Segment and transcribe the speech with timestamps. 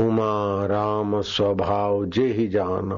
[0.00, 2.96] उमा राम स्वभाव जे ही जाना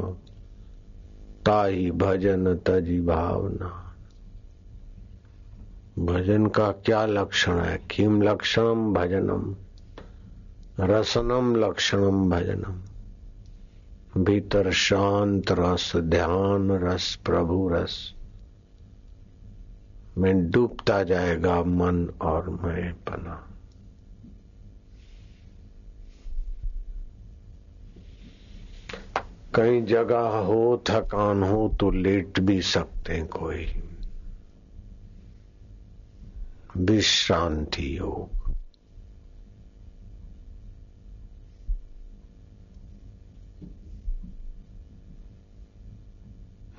[1.47, 3.95] ताही भजन तजी भावना।
[5.99, 7.87] भजन का क्या लक्षण है?
[7.91, 9.55] किम लक्षणम भजनम,
[10.81, 12.83] रसनम लक्षणम भजनम।
[14.25, 18.15] भीतर शांत रस, ध्यान रस, प्रभु रस।
[20.19, 23.50] में डूबता जाएगा मन और मैं पना।
[29.55, 33.83] कई जगह हो, थकान हो तो लेट भी सकते हैं कोई।
[36.77, 38.41] विश्रांति योग।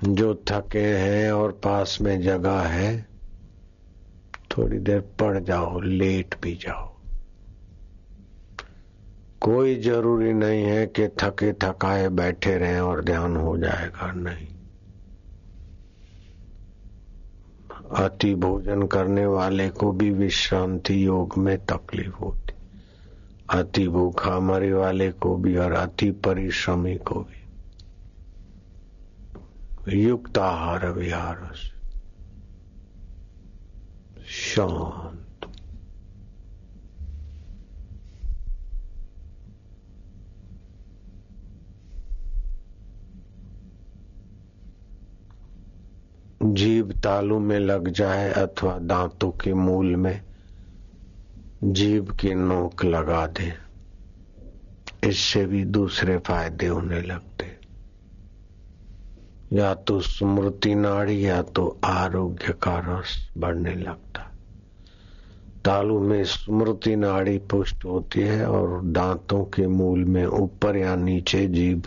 [0.04, 3.06] जो थके हैं और पास में जगह है,
[4.50, 6.91] थोड़ी देर पड़ जाओ, लेट भी जाओ।
[9.42, 14.48] कोई ज़रूरी नहीं है कि थके थकाए बैठे रहें और ध्यान हो जाएगा, नहीं।
[17.96, 22.54] अति भोजन करने वाले को भी विश्रांति योग में तकलीफ़ होती।
[23.50, 27.42] अति भूखा मरे वाले को भी और अति परिश्रमी को भी।
[30.02, 31.52] युक्त आहार विहार
[34.26, 35.21] शांत।
[46.44, 50.22] जीव तालू में लग जाए अथवा दांतों के मूल में
[51.64, 53.52] जीव की नोक लगा दे।
[55.08, 57.58] इससे भी दूसरे फ़ायदे होने लगते।
[59.52, 64.32] या तो स्मृति नाड़ी या तो आरोग्य का रस बढ़ने लगता।
[65.64, 71.46] तालू में स्मृति नाड़ी पुष्ट होती है और दांतों के मूल में ऊपर या नीचे
[71.46, 71.82] जीभ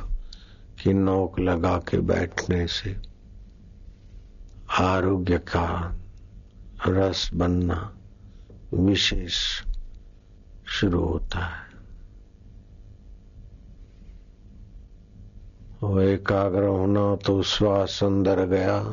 [0.84, 3.15] की नोक लगा के बैठने से
[4.72, 5.96] आरोग्य का
[6.88, 7.94] रस बनना
[8.74, 9.64] विशेष
[10.68, 11.66] शुरू होता है।
[15.84, 18.84] वो एकाग्र होना तो श्वास अंदर गया।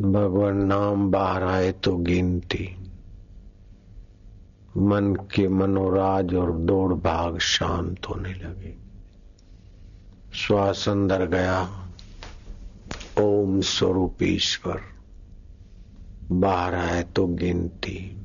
[0.00, 2.76] भगवान नाम बाहर आए तो गिनती।
[4.76, 8.76] मन के मनोराज और दौड़ भाग शांत होने लगे।
[10.34, 11.83] श्वास अंदर गया।
[13.20, 14.80] ओम स्वरूप ईश्वर
[16.32, 18.20] बाहर आए तो गिनती।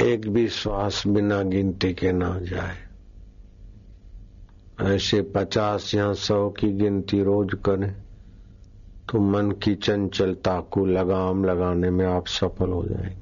[0.00, 2.78] एक भी श्वास बिना गिनती के ना जाए।
[4.94, 7.92] ऐसे पचास या सौ की गिनती रोज करें
[9.12, 13.21] तो मन की चंचलता को लगाम लगाने में आप सफल हो जाएँगे।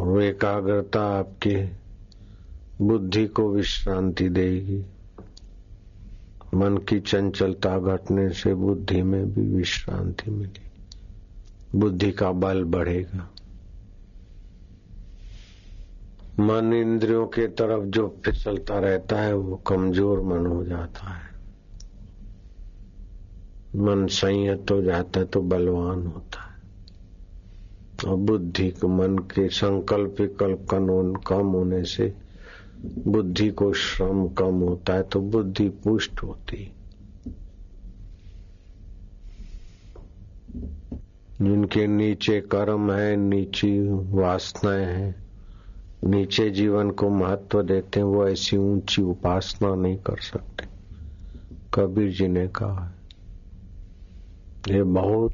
[0.00, 1.72] और एकाग्रता आपकी
[2.84, 4.84] बुद्धि को विश्रांति देगी।
[6.54, 10.70] मन की चंचलता घटने से बुद्धि में भी विश्रांति मिलेगी।
[11.78, 13.30] बुद्धि का बल बढ़ेगा।
[16.40, 21.30] मन इंद्रियों के तरफ़ जो फिसलता रहता है, वो कमज़ोर मन हो जाता है।
[23.76, 26.49] मन संयत हो जाता है तो बलवान होता है।
[28.06, 32.14] बुद्धि को मन के संकल्प विकल्प कानून कम होने से
[33.08, 36.72] बुद्धि को श्रम कम होता है तो बुद्धि पुष्ट होती
[41.42, 45.26] जिनके नीचे कर्म है, नीची वासनाएँ हैं,
[46.04, 50.64] नीचे जीवन को महत्व देते हैं, वो ऐसी ऊँची उपासना नहीं कर सकते।
[51.74, 52.92] कबीर जी ने कहा,
[54.68, 55.32] ये बहुत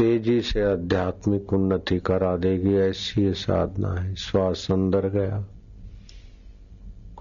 [0.00, 5.44] तेज़ी से आध्यात्मिक उन्नति करा देगी, ऐसी ये साधना है। श्वास अंदर गया।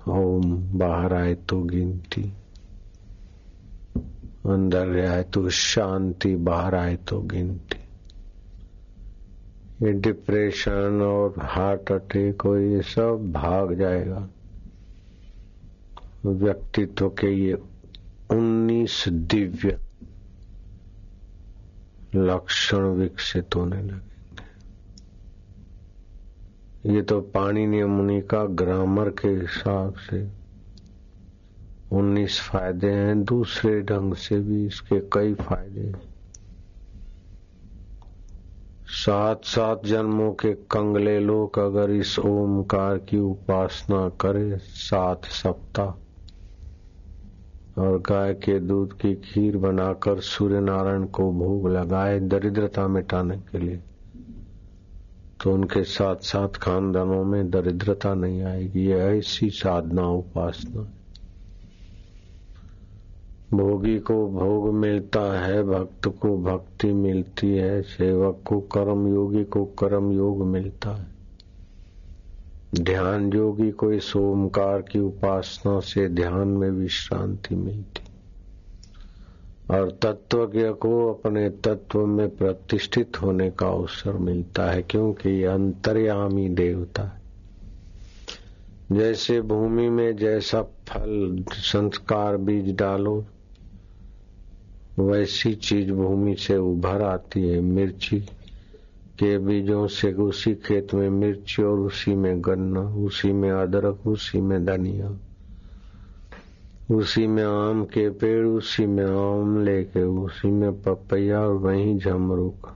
[0.07, 2.33] ओम, बाहर आए तो गिनती।
[4.45, 7.79] अंदर गया तो शांति, बाहर आए तो गिनती।
[9.85, 14.29] ये डिप्रेशन और हार्ट अटैक हो ये सब भाग जाएगा।
[16.25, 17.53] व्यक्तित्व के ये
[18.31, 19.77] उन्नीस दिव्य
[22.15, 24.09] लक्षण विकसित होने लगेंगे।
[26.93, 30.27] ये तो पाणी मुनि का ग्रामर के हिसाब से
[31.91, 36.09] उन्नीस फ़ायदे हैं, दूसरे ढंग से भी इसके कई फ़ायदे हैं।
[38.85, 46.08] सात सात जन्मों के कंगले लोग अगर इस ओमकार की उपासना करे, सात सप्ताह
[47.79, 53.57] और गाय के दूध की खीर बनाकर सूर्य नारायण को भोग लगाए, दरिद्रता मिटाने के
[53.57, 53.79] लिए।
[55.43, 60.87] तो उनके साथ साथ खानदानों में दरिद्रता नहीं आएगी। ये ऐसी साधना, उपासना।
[63.57, 69.65] भोगी को भोग मिलता है, भक्त को भक्ति मिलती है, सेवक को कर्म योगी को
[69.65, 71.18] कर्म योग मिलता है।
[72.75, 78.01] ध्यान योगी को इस ओमकार की उपासना से ध्यान में विश्रांति मिलती।
[79.75, 87.03] और तत्वज्ञ को अपने तत्व में प्रतिष्ठित होने का अवसर मिलता है, क्योंकि अंतर्यामी देवता
[87.03, 87.19] है।
[88.91, 93.25] जैसे भूमि में जैसा फल, संस्कार, बीज डालो,
[94.99, 98.23] वैसी चीज़ भूमि से उभर आती है, मिर्ची।
[99.19, 104.41] के बीजों से उसी खेत में मिर्ची और उसी में गन्ना, उसी में अदरक, उसी
[104.41, 105.17] में धनिया,
[106.95, 112.69] उसी में आम के पेड़, उसी में आम लेके, उसी में पपैया और वही झमरुक।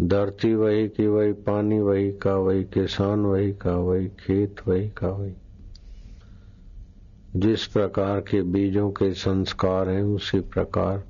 [0.00, 5.08] धरती वही की वही, पानी वही का वही, किसान वही का वही, खेत वही का
[5.08, 5.32] वही।
[7.36, 11.04] जिस प्रकार के बीजों के संस्कार हैं, उसी प्रकार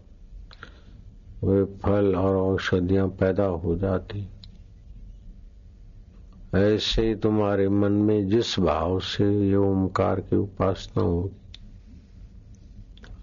[1.44, 4.28] वे फल और औषधियाँ पैदा हो जाती।
[6.54, 11.30] ऐसे ही तुम्हारे मन में जिस भाव से ये ओंकार की उपासना होगी,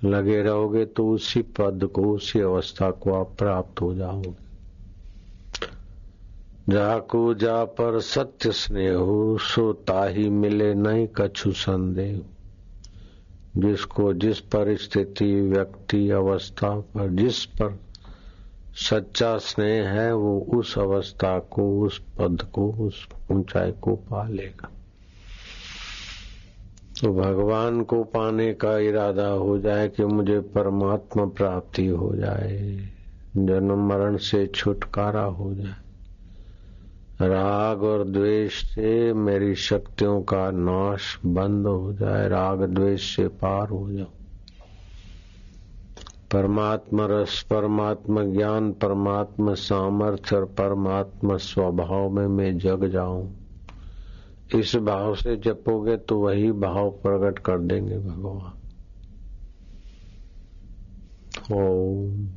[0.09, 4.47] लगे रहोगे तो उसी पद को, उसी अवस्था को आप प्राप्त हो जाओगे।
[6.69, 12.21] जाको जा पर सत्य स्नेह हो, सो ताही मिले नहीं कछु संदेह।
[13.57, 17.80] जिसको जिस परिस्थिति, व्यक्ति, अवस्था पर, जिस पर
[18.77, 24.69] सच्चा स्नेह है, वो उस अवस्था को, उस पद को, उस ऊंचाई को पा लेगा।
[27.01, 32.89] तो भगवान को पाने का इरादा हो जाए कि मुझे परमात्मा प्राप्ति हो जाए,
[33.38, 35.75] जन्म मरण से छुटकारा हो जाए।
[37.27, 43.69] राग और द्वेष से मेरी शक्तियों का नाश बंद हो जाए, राग द्वेष से पार
[43.69, 44.16] हो जाओ
[46.31, 53.38] परमात्मा रस परमात्मा ज्ञान परमात्मा सामर्थ्य और परमात्मा स्वभाव में मैं जग जाऊँ।
[54.56, 58.53] इस भाव से जपोगे तो वही भाव प्रकट कर देंगे भगवान।
[61.56, 62.36] ओम।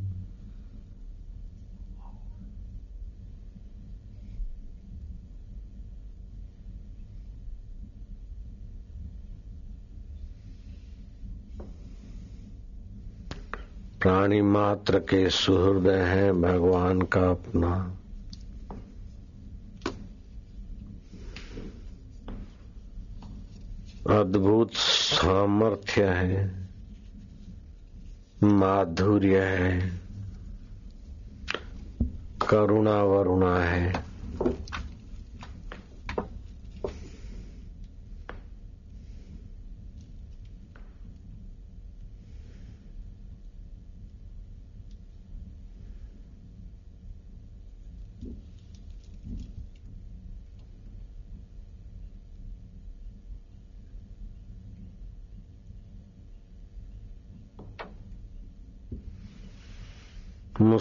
[14.00, 17.96] प्राणी मात्र के सुहृदय है भगवान का अपना।
[24.20, 26.68] अद्भुत सामर्थ्य है,
[28.42, 30.00] माधुर्य है,
[32.50, 34.04] करुणा वरुणा है।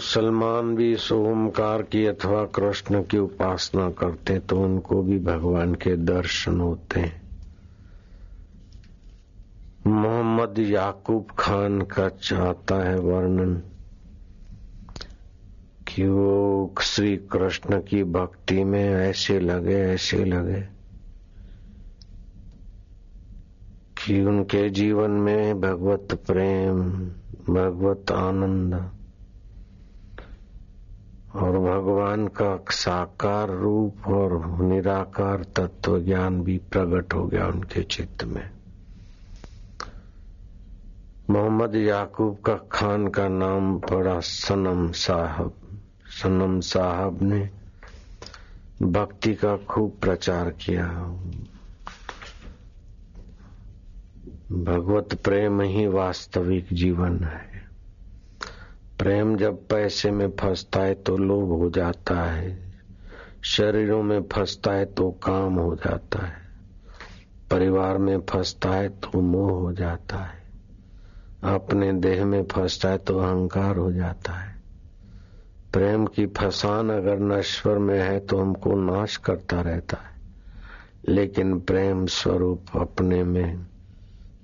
[0.00, 5.96] मुसलमान भी इस ओमकार की अथवा कृष्ण की उपासना करते तो उनको भी भगवान के
[5.96, 7.22] दर्शन होते हैं।
[9.86, 13.54] मोहम्मद याकूब खान का चाहता है वर्णन
[15.88, 20.60] कि वो श्री कृष्ण की भक्ति में ऐसे लगे ऐसे लगे
[24.00, 26.80] कि उनके जीवन में भगवत प्रेम,
[27.54, 28.90] भगवत आनंद
[31.34, 38.24] और भगवान का साकार रूप और निराकार तत्व ज्ञान भी प्रकट हो गया उनके चित्त
[38.24, 38.50] में।
[41.30, 45.52] मोहम्मद याकूब का खान का नाम पड़ा सनम साहब।
[46.22, 47.50] सनम साहब ने
[48.82, 50.86] भक्ति का खूब प्रचार किया।
[54.52, 57.49] भगवत प्रेम ही वास्तविक जीवन है।
[59.00, 62.72] प्रेम जब पैसे में फंसता है तो लोभ हो जाता है।
[63.42, 66.36] शरीरों में फंसता है तो काम हो जाता है।
[67.50, 70.42] परिवार में फंसता है तो मोह हो जाता है।
[71.54, 74.54] अपने देह में फंसता है तो अहंकार हो जाता है।
[75.72, 80.20] प्रेम की फसान अगर नश्वर में है तो हमको नाश करता रहता है।
[81.08, 83.69] लेकिन प्रेम स्वरूप अपने में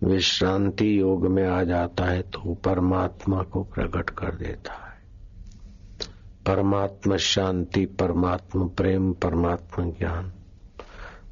[0.05, 4.87] विश्रांति योग में आ जाता है तो परमात्मा को प्रकट कर देता है।
[6.47, 10.33] परमात्मा शांति, परमात्मा प्रेम, परमात्मा ज्ञान।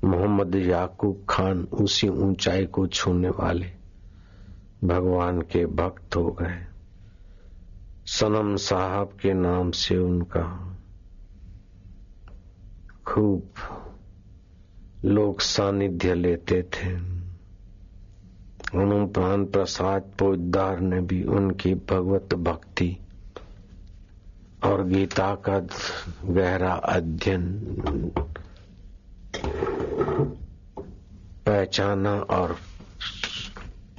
[0.04, 3.72] मोहम्मद याकूब खान उसी ऊंचाई को छूने वाले
[4.84, 6.66] भगवान के भक्त हो गए।
[8.06, 10.76] सनम साहब के नाम से उनका
[13.06, 13.42] खूब
[15.04, 17.13] लोग सानिध्य लेते थे।
[18.72, 22.96] अनुपान प्रसाद पोदार ने भी उनकी भगवत भक्ति
[24.64, 25.58] और गीता का
[26.24, 27.60] गहरा अध्ययन
[31.46, 32.56] पहचाना और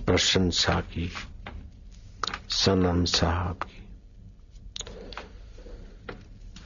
[0.05, 1.11] प्रशंसा की,
[2.49, 3.87] सनम साहब की।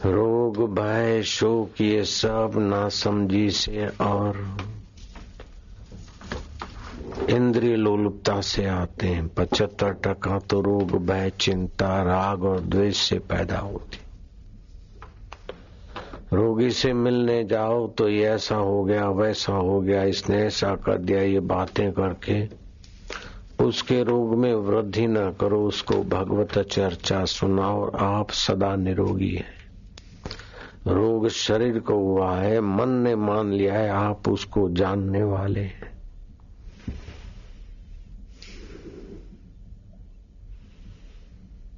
[0.05, 4.57] रोग, भय, शोक, ये सब ना समझी से और
[7.29, 13.19] इंद्रिय लोलुपता से आते हैं। पचहत्तर टका तो रोग, भय, चिंता, राग और द्वेष से
[13.19, 13.97] पैदा होती
[16.33, 20.97] रोगी से मिलने जाओ तो ये ऐसा हो गया, वैसा हो गया, इसने ऐसा कर
[20.97, 22.47] दिया, ये बातें करके
[23.65, 29.59] उसके रोग में वृद्धि न करो, उसको भगवत चर्चा सुनाओ और आप सदा निरोगी है।
[30.87, 35.98] रोग शरीर को हुआ है, मन ने मान लिया है, आप उसको जानने वाले हैं।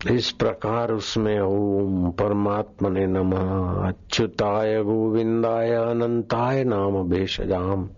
[0.10, 3.32] इस प्रकार उसमें ओम परमात्मा ने नम।
[3.88, 7.90] अच्युताय गोविंदाय अनंताय नाम भेषजाम।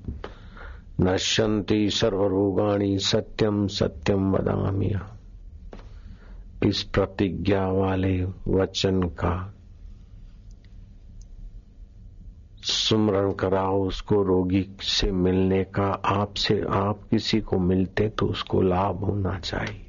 [1.01, 5.17] नश्यंती सर्वरोगाणी सत्यम सत्यम वदामिया
[6.65, 9.53] इस प्रतिज्ञा वाले वचन का
[12.61, 19.03] सुमरण कराओ उसको रोगी से मिलने का। आपसे आप किसी को मिलते तो उसको लाभ
[19.03, 19.82] होना चाहिए।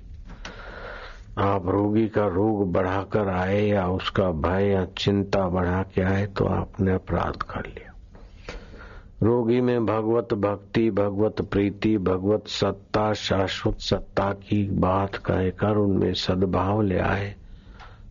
[1.38, 6.44] आप रोगी का रोग बढ़ाकर आए या उसका भय या चिंता बढ़ा के आए तो
[6.44, 7.92] आपने अपराध कर लिया।
[9.22, 16.82] रोगी में भगवत भक्ति, भगवत प्रीति, भगवत सत्ता, शाश्वत सत्ता की बात कहकर उनमें सद्भाव
[16.82, 17.34] ले आए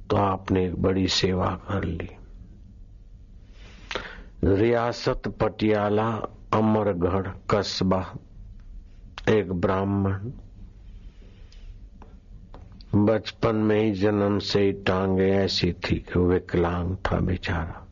[0.10, 2.10] तो आपने एक बड़ी सेवा कर ली।
[4.44, 6.10] रियासत पटियाला,
[6.54, 8.06] अमरगढ़, कस्बा,
[9.30, 10.32] एक ब्राह्मण
[12.96, 17.88] बचपन में ही जन्म से ही टांगे ऐसी थी कि विकलांग था बेचारा।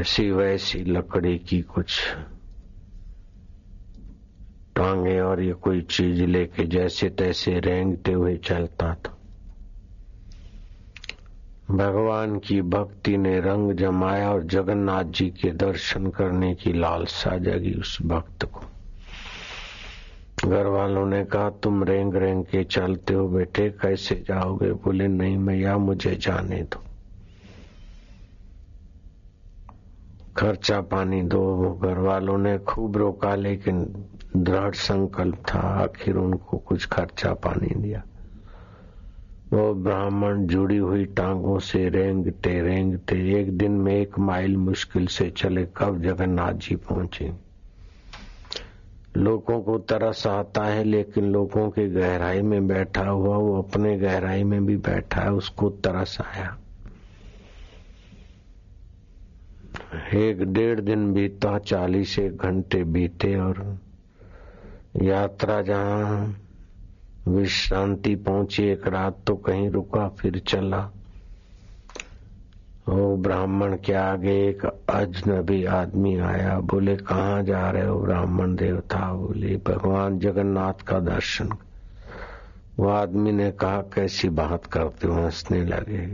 [0.00, 2.14] ऐसी वैसी लकड़ी की कुछ
[4.76, 9.18] टांगे और ये कोई चीज़ लेके जैसे तैसे रेंगते हुए चलता था।
[11.70, 17.72] भगवान की भक्ति ने रंग जमाया और जगन्नाथ जी के दर्शन करने की लालसा जगी
[17.72, 18.64] उस भक्त को।
[20.44, 24.72] घर वालों ने कहा, तुम रेंग रेंग के चलते हो बेटे, कैसे जाओगे?
[24.72, 26.84] बोले, नहीं मैया, मुझे जाने दो।
[30.36, 34.04] खर्चा पानी दो। घर वालों ने खूब रोका, लेकिन
[34.36, 38.02] दृढ़ संकल्प था, आखिर उनको कुछ खर्चा पानी दिया।
[39.52, 45.30] वो ब्राह्मण जुड़ी हुई टांगों से रेंगते रेंगते एक दिन में एक माइल मुश्किल से
[45.30, 47.47] चले कब जगन्नाथ जी पहुँचे।
[49.18, 54.44] लोगों को तरस आता है, लेकिन लोगों के गहराई में बैठा हुआ, वो अपने गहराई
[54.44, 56.58] में भी बैठा है, उसको तरस आया।
[60.14, 63.78] एक डेढ़ दिन बीता, चालीस एक घंटे बीते, और
[65.02, 66.36] यात्रा जहाँ
[67.28, 70.90] विश्रांति पहुँची, एक रात तो कहीं रुका, फिर चला।
[72.88, 76.60] वो ब्राह्मण के आगे एक अजनबी आदमी आया?
[76.60, 79.14] बोले, कहाँ जा रहे हो ब्राह्मण देवता?
[79.14, 81.48] बोले, भगवान जगन्नाथ का दर्शन।
[82.78, 85.14] वो आदमी ने कहा, कैसी बात करते हो?
[85.14, 86.06] हंसने लगे।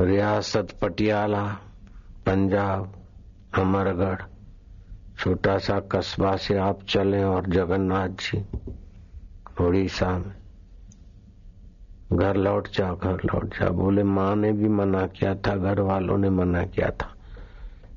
[0.00, 1.44] रियासत, पटियाला,
[2.26, 2.92] पंजाब,
[3.58, 4.20] अमरगढ़।
[5.18, 8.44] छोटा सा कस्बा से आप चले और जगन्नाथ जी।
[9.64, 10.34] उड़ीसा में
[12.12, 16.18] घर लौट जाओ, घर लौट जाओ। बोले, माँ ने भी मना किया था, घर वालों
[16.18, 17.14] ने मना किया था।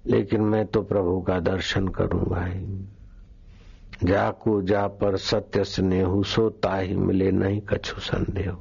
[0.07, 2.89] लेकिन मैं तो प्रभु का दर्शन करूँगा ही।
[4.03, 8.57] जाकू, जा पर सत्य स्नेहू सोता ही मिले नहीं कछु संदेह।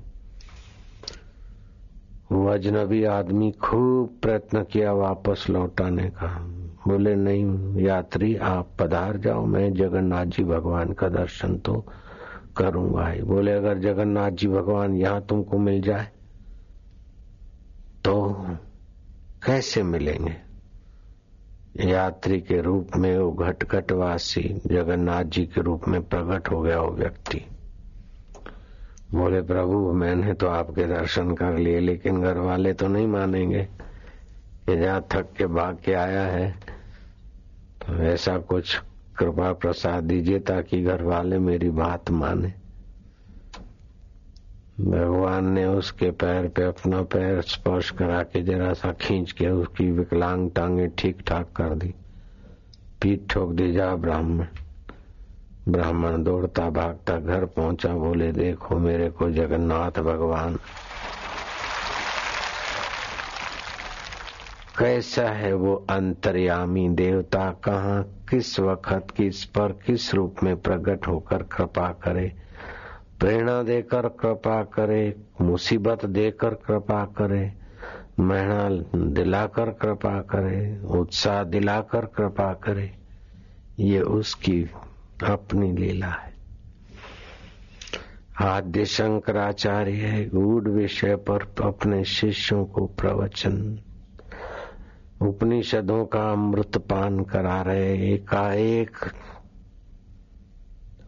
[2.33, 6.47] वो अजनबी आदमी खूब प्रयत्न किया वापस लौटाने का।
[6.89, 11.87] बोले, नहीं, यात्री, आप पधार जाओ, मैं जगन्नाथ जी भगवान का दर्शन तो
[12.59, 16.09] करूँगा बोले, अगर जगन्नाथ जी भगवान यहाँ तुमको मिल जाए
[18.05, 18.15] तो
[19.43, 20.37] कैसे मिलेंगे?
[21.81, 26.91] यात्री के रूप में वो घटघटवासी जगन्नाथ जी के रूप में प्रकट हो गया वो
[26.91, 27.45] व्यक्ति।
[29.13, 33.63] बोले, प्रभु, मैंने तो आपके दर्शन कर लिए, लेकिन घर वाले तो नहीं मानेंगे
[34.67, 36.51] कि जहाँ थक के भाग के आया है
[37.81, 38.79] तो ऐसा कुछ
[39.19, 42.55] कृपा प्रसाद दीजिए ताकि घर वाले मेरी बात माने।
[44.81, 49.91] भगवान ने उसके पैर पे अपना पैर स्पर्श करा के जरा सा खींच के उसकी
[49.91, 51.95] विकलांग टांगे ठीक ठाक कर दी।
[53.03, 54.47] पीठ ठोक दी, जा ब्राह्मण।
[55.69, 60.59] ब्राह्मण दौड़ता भागता घर पहुँचा, बोले, देखो मेरे को जगन्नाथ भगवान।
[64.79, 67.51] कैसा है वो अंतर्यामी देवता?
[67.65, 72.33] कहाँ किस वक्त, किस पर, किस रूप में प्रकट होकर कृपा करे?
[73.21, 77.53] प्रेरणा देकर कृपा करे, मुसीबत देकर कृपा करे
[78.21, 78.69] महना
[79.07, 82.93] दिलाकर कृपा करे, उत्साह दिलाकर कृपा करे,
[83.79, 84.71] ये उसकी
[85.25, 86.33] अपनी लीला है।
[88.41, 93.81] आद्य शंकराचार्य गूढ़ विषय पर अपने शिष्यों को प्रवचन
[95.23, 98.97] उपनिषदों का अमृत पान करा रहे एकाएक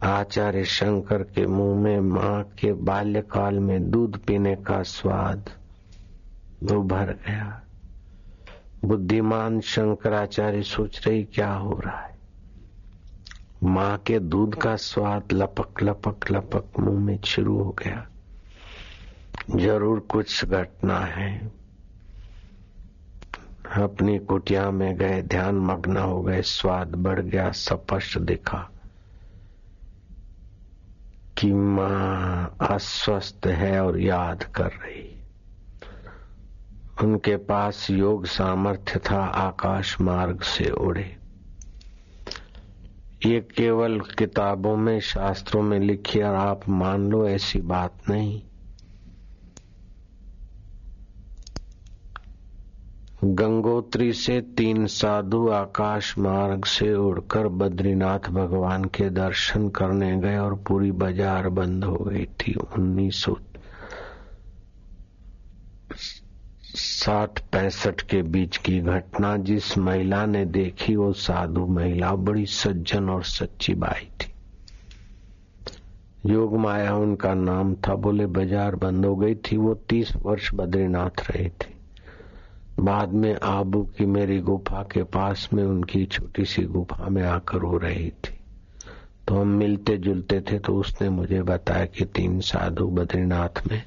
[0.03, 5.49] आचार्य शंकर के मुँह में माँ के बाल्यकाल में दूध पीने का स्वाद
[6.71, 7.61] उभर गया।
[8.85, 12.15] बुद्धिमान शंकराचार्य सोच रही, क्या हो रहा है?
[13.63, 18.07] माँ के दूध का स्वाद लपक लपक लपक मुँह में शुरू हो गया।
[19.55, 21.60] ज़रूर कुछ घटना है।
[23.75, 28.69] अपनी कुटिया में गए, ध्यान मग्न हो गए, स्वाद बढ़ गया, स्पष्ट दिखा
[31.37, 35.23] कि माँ अस्वस्थ है और याद कर रही।
[37.03, 41.17] उनके पास योग सामर्थ्य था, आकाश मार्ग से उड़े।
[43.25, 48.43] ये केवल किताबों में, शास्त्रों में लिखी, और आप मान लो ऐसी बात नहीं।
[53.23, 60.55] गंगोत्री से तीन साधु आकाश मार्ग से उड़कर बद्रीनाथ भगवान के दर्शन करने गए और
[60.67, 63.35] पूरी बाज़ार बंद हो गई थी। उन्नीस सौ
[66.75, 73.09] साठ पैंसठ के बीच की घटना, जिस महिला ने देखी, वो साधु महिला, बड़ी सज्जन
[73.09, 74.31] और सच्ची बाई थी।
[76.25, 81.29] योग माया उनका नाम था, बोले, बाज़ार बंद हो गई थी, वो तीस वर्ष बद्रीनाथ
[81.31, 81.80] रहे थे।
[82.81, 87.61] बाद में आबू की मेरी गुफा के पास में उनकी छोटी सी गुफा में आकर
[87.61, 88.37] हो रही थी।
[89.27, 93.81] तो हम मिलते जुलते थे तो उसने मुझे बताया कि तीन साधु बद्रीनाथ में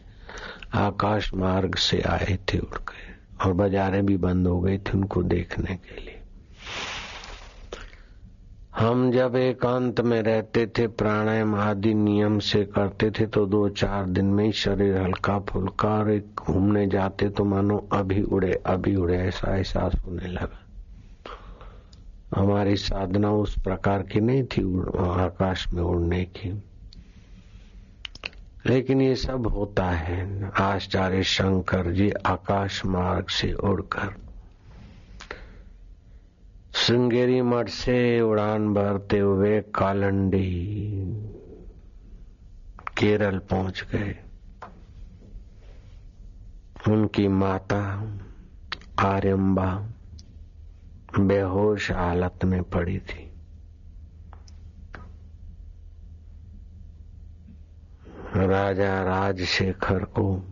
[0.75, 3.13] आकाश मार्ग से आए थे उड़ गए
[3.45, 6.14] और बाजारें भी बंद हो गई थी उनको देखने के लिए।
[8.79, 14.07] हम जब एकांत में रहते थे, प्राणायाम आदि नियम से करते थे तो दो चार
[14.07, 18.97] दिन में ही शरीर हल्का फुल्का और एक घूमने जाते तो मानो अभी उड़े अभी
[18.97, 20.61] उड़े, ऐसा एहसास होने लगा।
[22.37, 26.63] हमारी साधना उस प्रकार की नहीं थी, आकाश में उड़ने की।
[28.67, 34.24] लेकिन ये सब होता है, आचार्य शंकर जी आकाश मार्ग से उड़कर।
[36.75, 40.51] श्रृंगेरी मठ से उड़ान भरते हुए कालंडी
[42.99, 44.17] केरल पहुँच गए।
[46.89, 47.81] उनकी माता
[48.99, 49.89] आर्यम्बा
[51.19, 53.33] बेहोश हालत में पड़ी थी।
[58.37, 60.43] राजा राजशेखर को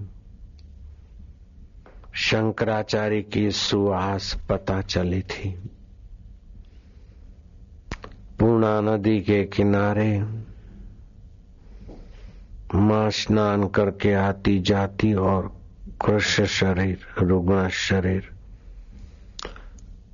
[2.14, 5.70] शंकराचार्य की सुहास पता चली थी।
[8.42, 10.22] पूर्णा नदी के किनारे
[12.74, 15.52] माँ स्नान करके आती जाती और
[16.06, 18.30] कृष्ण शरीर, रुग्ण शरीर।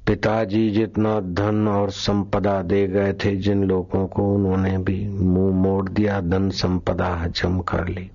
[0.06, 5.88] पिताजी जितना धन और संपदा दे गए थे, जिन लोगों को उन्होंने भी मुँह मोड़
[5.88, 8.10] दिया, धन संपदा हजम कर ली।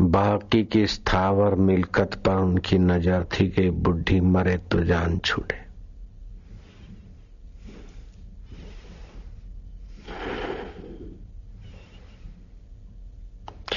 [0.00, 5.65] बाकी की स्थावर मिलकत पर उनकी नज़र थी कि बुढ़ी मरे तो जान छूटे।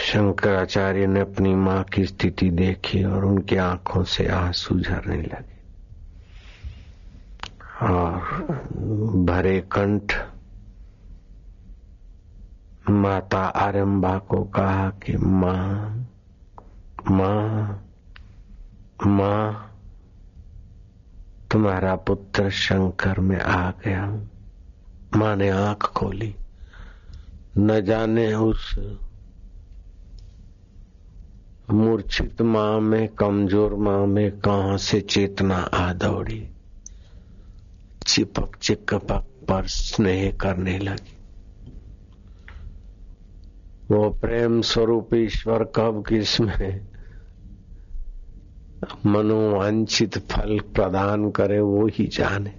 [0.10, 5.60] शंकराचार्य ने अपनी माँ की स्थिति देखी और उनकी आँखों से आँसू झरने लगे।
[7.82, 8.20] और
[9.26, 10.14] भरे कंठ
[12.90, 16.06] माता आरंबा को कहा कि, माँ
[17.12, 17.84] माँ
[19.08, 19.76] माँ,
[21.52, 24.20] तुम्हारा पुत्र शंकर में आ गया।
[25.16, 26.36] माँ ने आँख खोली।
[27.58, 28.76] न जाने उस
[31.72, 36.50] मूर्छित माँ में, कमज़ोर माँ में कहा से चेतना आ दौड़ी?
[38.08, 41.18] चिपक चिपक पर स्नेह करने लगी।
[43.92, 46.88] वो प्रेम स्वरूप ईश्वर कब किसमें
[49.06, 52.54] मनोवांछित फल प्रदान करे वो ही जाने।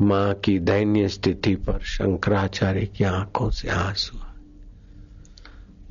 [0.00, 4.27] माँ की दैन्य स्थिति पर शंकराचार्य की आँखों से आँसू।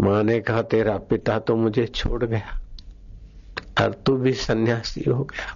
[0.01, 2.59] माँ ने कहा, तेरा पिता तो मुझे छोड़ गया,
[3.81, 5.55] और तू भी सन्यासी हो गया।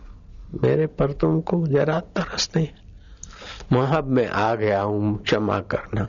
[0.63, 2.67] मेरे पर तुमको जरा तरस नहीं
[3.73, 6.07] माँ, अब मैं आ गया हूँ क्षमा करना।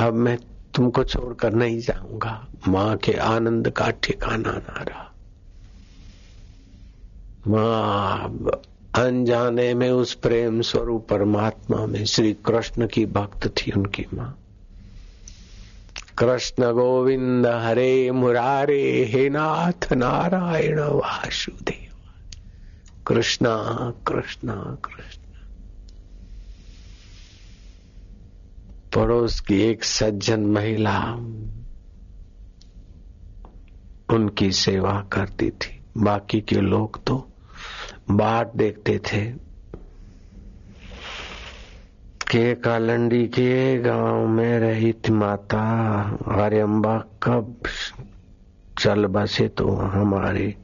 [0.00, 0.36] अब मैं
[0.74, 5.08] तुमको छोड़कर नहीं जाऊँगा। माँ के आनंद का ठिकाना ना रहा।
[7.48, 8.58] माँ
[8.94, 14.36] अनजाने में उस प्रेम स्वरूप परमात्मा में श्री कृष्ण की भक्त थी उनकी माँ।
[16.18, 21.92] कृष्ण गोविंद हरे मुरारे, हे नाथ नारायण वासुदेव।
[23.06, 23.66] कृष्णा
[24.06, 25.22] कृष्णा, कृष्ण।
[28.96, 31.00] पड़ोस की एक सज्जन महिला
[34.14, 37.32] उनकी सेवा करती थी। बाकी के लोग तो
[38.10, 39.51] बाट देखते थे।
[42.32, 45.62] के कालंडी के गाँव में रही थी माता
[46.28, 47.56] हरिअम्बा कब
[48.78, 50.54] चल बसे तो हमारे?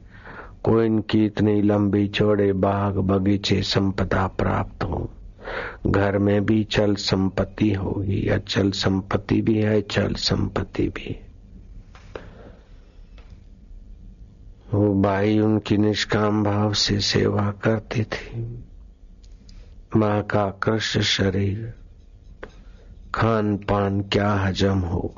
[0.63, 5.09] को इनकी इतनी लंबी चौड़े बाग बगीचे संपदा प्राप्त हो।
[5.87, 11.19] घर में भी चल संपत्ति होगी, अचल संपत्ति भी है, चल संपत्ति भी।
[14.73, 18.63] वो बाई उनकी निष्काम भाव से सेवा करती थी।
[19.95, 21.73] माँ का कृष्ण शरीर
[23.15, 25.15] खान पान क्या हजम हो?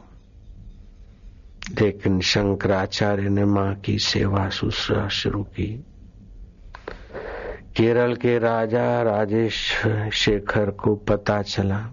[1.82, 5.86] लेकिन शंकराचार्य ने माँ की सेवा सुश्रा शुरू की।
[7.76, 11.90] केरल के राजा राजेश शेखर को पता चला।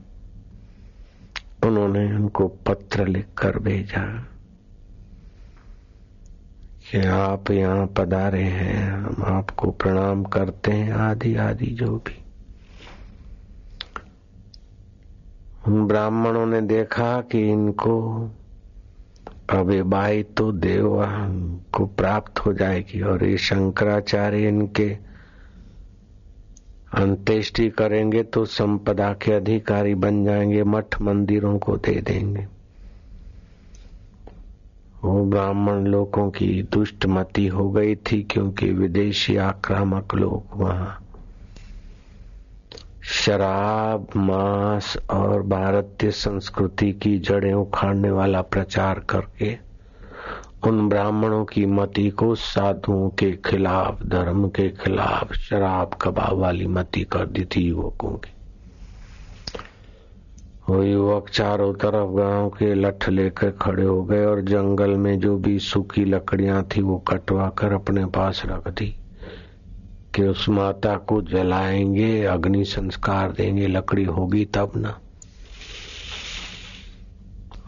[1.67, 4.27] उन्होंने उनको पत्र लिखकर भेजा।
[6.91, 12.25] कि आप यहाँ पधारे हैं, हम आपको प्रणाम करते हैं आदि आदि जो भी उन
[15.69, 18.31] ब्राह्मणों ने देखा कि इनको
[19.85, 21.05] बाई तो देव
[21.75, 24.97] को प्राप्त हो जाएगी और ये शंकराचार्य इनके
[26.95, 32.47] अंत्येष्टि करेंगे तो संपदा के अधिकारी बन जाएँगे, मठ मंदिरों को दे देंगे।
[35.05, 41.08] वो ब्राह्मण लोगों की दुष्ट मति हो गई थी क्योंकि विदेशी आक्रामक लोग वहाँ
[43.11, 49.69] शराब, मांस और भारतीय संस्कृति की जड़ें उखाड़ने वाला प्रचार करके
[50.69, 57.05] उन ब्राह्मणों की मति को साधुओं के खिलाफ, धर्म के खिलाफ शराब कबाब वाली मति
[57.05, 58.33] कर दी थी युवकों की।
[60.71, 65.37] वो युवक चारों तरफ़ गाँव के लठ लेकर खड़े हो गए और जंगल में जो
[65.39, 68.98] भी सूखी लकड़ियाँ थी वो कटवा कर अपने पास रख दी।
[70.19, 74.99] कि उस माता को जलाएँगे, अग्नि संस्कार देंगे, लकड़ी होगी तब ना।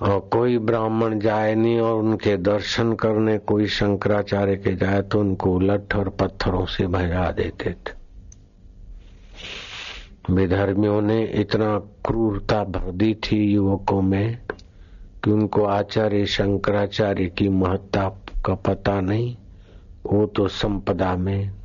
[0.03, 5.61] और कोई ब्राह्मण जाए नहीं और उनके दर्शन करने कोई शंकराचार्य के जाए तो उनको
[5.61, 8.01] लठ और पत्थरों से भजा देते थे।
[10.31, 14.39] विधर्मियों ने इतना क्रूरता भर दी थी युवकों में
[15.25, 18.09] कि उनको आचार्य शंकराचार्य की महत्ता
[18.45, 19.37] का पता नहीं,
[20.07, 21.60] वो तो संपदा में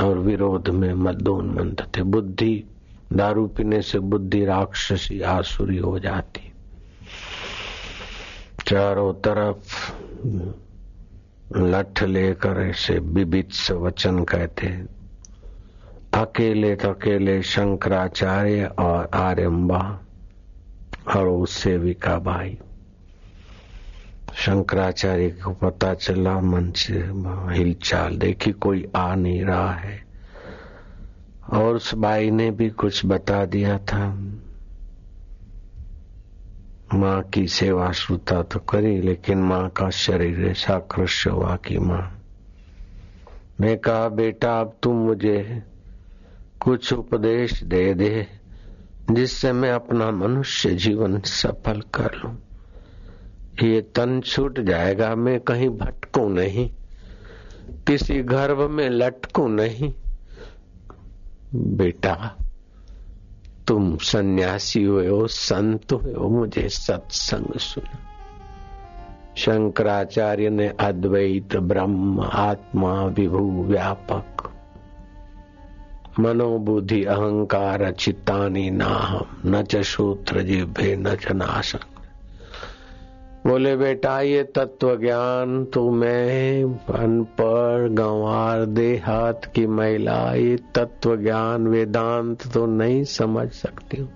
[0.00, 2.64] और विरोध में मदोन्मंद थे। बुद्धि
[3.12, 6.52] दारू पीने से बुद्धि राक्षसी आसुरी हो जाती।
[8.66, 9.92] चारों तरफ़
[11.56, 14.66] लठ लेकर ऐसे बिबित्स वचन कहते।
[16.14, 20.00] अकेले अकेले शंकराचार्य और आर्यम्बा
[21.16, 22.58] और उससे विका भाई।
[24.34, 26.94] शंकराचार्य को पता चला, मन से
[27.58, 30.02] हिलचाल देखी, कोई आ नहीं रहा है।
[31.52, 34.24] और उस बाई ने भी कुछ बता दिया था।
[36.94, 42.22] माँ की सेवा श्रुता तो करी, लेकिन माँ का शरीर ऐसा कृष्य हुआ कि माँ,
[43.60, 45.62] मैं कहा, बेटा, अब तुम मुझे
[46.60, 48.26] कुछ उपदेश दे दे,
[49.10, 52.47] जिससे मैं अपना मनुष्य जीवन सफल कर लूँ।
[53.62, 56.70] ये तन छूट जाएगा, मैं कहीं भटकू नहीं।
[57.86, 59.92] किसी गर्भ में लटकू नहीं।
[61.54, 62.36] बेटा,
[63.66, 67.98] तुम सन्यासी हुए हो, संत हुए हो, मुझे सत्संग सुना।
[69.36, 74.50] शंकराचार्य ने अद्वैत, ब्रह्म, आत्मा, विभू, व्यापक,
[76.20, 81.97] मनोबुद्धि, अहंकार, चित्तानी, नाहम, न च सूत्र जिभे, न च नाशक।
[83.46, 91.66] बोले, बेटा, ये तत्व ज्ञान तो मैं अनपढ़ गंवार देहात की महिला। ये तत्व ज्ञान
[91.66, 94.08] वेदांत तो नहीं समझ सकती हूँ।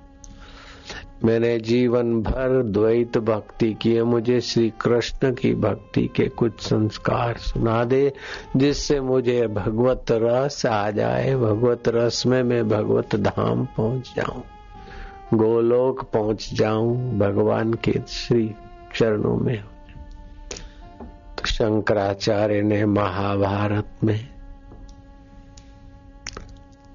[1.25, 7.37] मैंने जीवन भर द्वैत भक्ति की है। मुझे श्री कृष्ण की भक्ति के कुछ संस्कार
[7.37, 8.13] सुना दे,
[8.57, 14.43] जिससे मुझे भगवत रस आ जाए। भगवत रस में मैं भगवत धाम पहुँच जाऊँ।
[15.39, 18.55] गोलोक पहुँच जाऊँ। भगवान के श्री
[18.97, 19.65] चरणों में
[21.39, 24.29] तो शंकराचार्य ने महाभारत में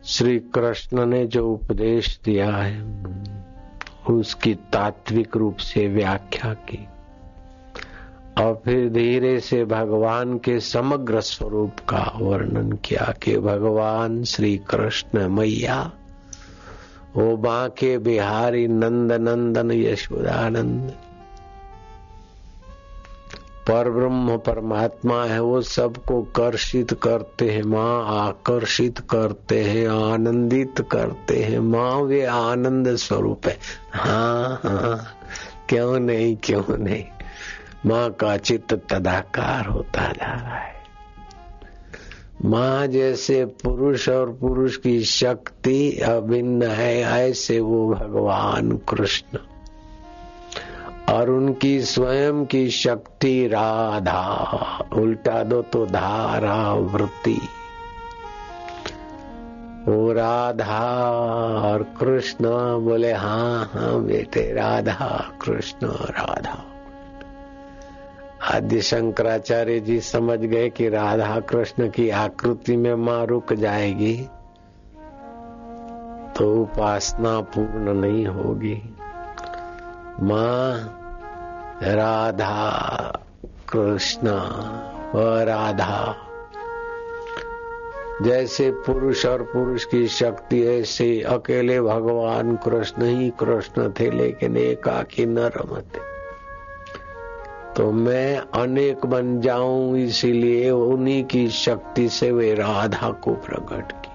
[0.05, 2.81] श्री कृष्ण ने जो उपदेश दिया है,
[4.10, 6.88] उसकी तात्विक रूप से व्याख्या की
[8.38, 15.27] और फिर धीरे से भगवान के समग्र स्वरूप का वर्णन किया कि भगवान श्री कृष्ण
[15.27, 15.91] मैया
[17.15, 20.93] वो बांके बिहारी नंद नंदन यशोदानंद।
[23.69, 31.43] पर ब्रह्म परमात्मा है, वो सबको कर्षित करते हैं, माँ आकर्षित करते हैं, आनंदित करते
[31.43, 33.58] हैं। माँ वे आनंद स्वरूप है।
[33.93, 35.08] हाँ हाँ
[35.69, 37.03] क्यों नहीं क्यों नहीं?
[37.86, 40.77] माँ का चित्त तदाकार होता जा रहा है।
[42.45, 49.38] माँ जैसे पुरुष और पुरुष की शक्ति अभिन्न है, ऐसे वो भगवान कृष्ण।
[51.10, 54.22] और उनकी स्वयं की शक्ति राधा।
[54.93, 57.39] उल्टा दो तो धारा वृत्ति
[59.88, 60.80] वो राधा
[61.62, 62.46] और कृष्ण
[62.86, 66.63] बोले हाँ हाँ बेटे, राधा, कृष्ण, राधा।
[68.56, 74.15] आदि शंकराचार्य जी समझ गए कि राधा कृष्ण की आकृति में माँ रुक जाएगी
[76.38, 78.96] तो उपासना पूर्ण नहीं होगी।
[80.19, 80.73] माँ
[81.84, 83.21] राधा
[83.69, 84.30] कृष्ण
[85.45, 86.15] राधा।
[88.21, 95.25] जैसे पुरुष और पुरुष की शक्ति ऐसे, अकेले भगवान कृष्ण ही कृष्ण थे, लेकिन एकाकी
[95.25, 96.01] न रमते
[97.75, 104.07] तो मैं अनेक बन जाऊँ, इसीलिए उन्हीं की शक्ति से वे राधा को प्रकट की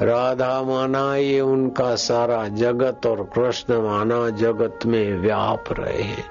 [0.00, 6.24] राधा माना ये उनका सारा जगत और कृष्ण माना जगत में व्याप रहे। हैं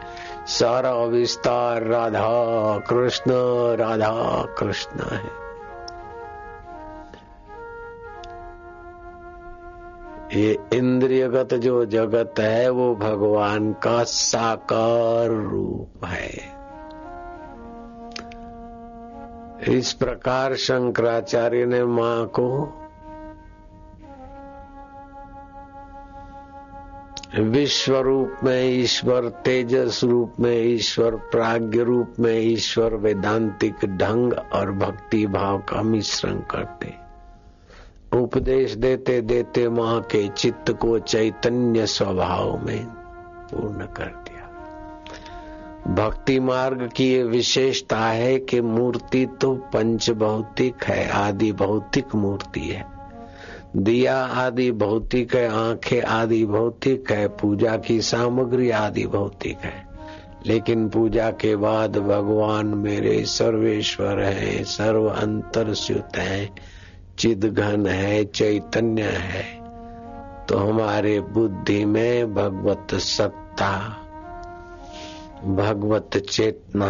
[0.47, 3.31] सारा विस्तार राधा कृष्ण
[3.75, 5.43] राधा कृष्ण है।
[10.41, 16.31] ये इंद्रियगत जो जगत है, वो भगवान का साकार रूप है।
[19.77, 22.79] इस प्रकार शंकराचार्य ने माँ को
[27.39, 34.71] विश्व रूप में ईश्वर, तेजस रूप में ईश्वर, प्राग्ञ रूप में ईश्वर, वेदांतिक ढंग और
[34.71, 36.93] भक्ति भाव का मिश्रण करते।
[38.17, 42.85] उपदेश देते देते माँ के चित्त को चैतन्य स्वभाव में
[43.51, 44.33] पूर्ण कर दिया।
[45.93, 52.61] भक्ति मार्ग की ये विशेषता है कि मूर्ति तो पंच भौतिक है, आदि भौतिक मूर्ति
[52.61, 52.92] है।
[53.75, 59.87] दिया आदि भौतिक है, आँखें आदि भौतिक है, पूजा की सामग्री आदि भौतिक है।
[60.45, 66.49] लेकिन पूजा के बाद भगवान मेरे सर्वेश्वर है, सर्व अंतर स्युत है,
[67.19, 69.63] चिद घन है, चैतन्य है।
[70.45, 73.97] तो हमारे बुद्धि में भगवत सत्ता,
[75.45, 76.89] भगवत चेतना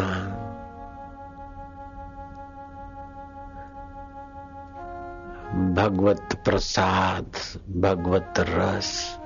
[5.53, 7.25] भगवत प्रसाद,
[7.77, 9.17] भगवत रस,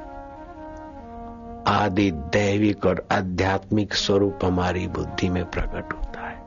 [1.67, 6.43] आदि दैविक और आध्यात्मिक स्वरूप हमारी बुद्धि में प्रकट होता है।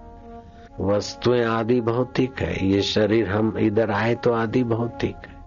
[0.81, 5.45] वस्तुएँ आदि भौतिक है, ये शरीर हम इधर आए तो आदि भौतिक है।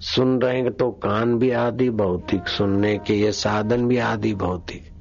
[0.00, 4.92] सुन रहे हैं तो कान भी आदि भौतिक, सुनने के ये साधन भी आदि भौतिक।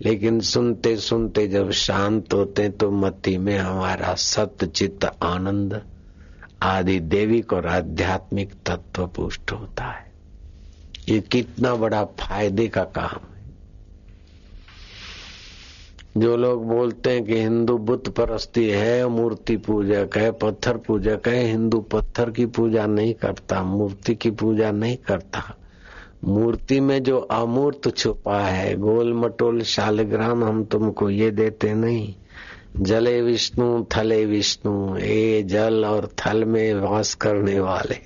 [0.00, 5.82] लेकिन सुनते सुनते जब शांत होते तो मति में हमारा सत चित्त आनंद
[6.62, 10.12] आदि देविक और आध्यात्मिक तत्व पुष्ट होता है।
[11.08, 13.36] ये कितना बड़ा फ़ायदे का काम है।
[16.16, 21.44] जो लोग बोलते हैं कि हिंदू बुत परस्ती है, मूर्ति पूजक है, पत्थर पूजक है,
[21.44, 25.56] हिंदू पत्थर की पूजा नहीं करता, मूर्ति की पूजा नहीं करता।
[26.24, 32.14] मूर्ति में जो अमूर्त छुपा है गोल मटोल शालिग्राम हम तुमको ये देते नहीं।
[32.80, 37.96] जले विष्णु, थले विष्णु, ए जल और थल में वास करने वाले।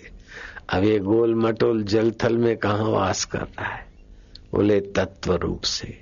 [0.71, 3.87] अब ये गोल मटोल जल थल में कहा वास कर रहा है?
[4.55, 5.99] बोले तत्व रूप से।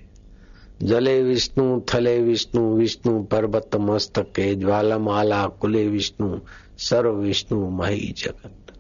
[0.83, 6.39] जले विष्णु, थले विष्णु विष्णु, पर्वत, मस्तक, के ज्वालामाला, कुले विष्णु,
[6.79, 8.73] सर्व विष्णु, मही जगत।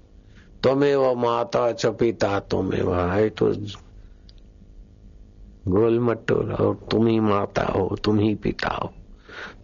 [0.63, 3.47] तुम्हें वो माता च पिता तुम्हें वह है तो
[5.69, 8.95] गोल मटोल और तुम ही माता हो, तुम ही पिता हो।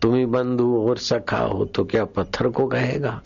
[0.03, 3.21] तुम ही बंधु और सखा हो तो क्या पत्थर को कहेगा?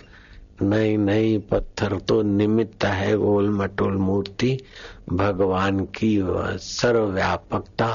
[0.62, 4.58] नहीं नहीं, पत्थर तो निमित्त है गोल मटोल मूर्ति,
[5.12, 6.18] भगवान की
[6.60, 7.90] सर्वव्यापकता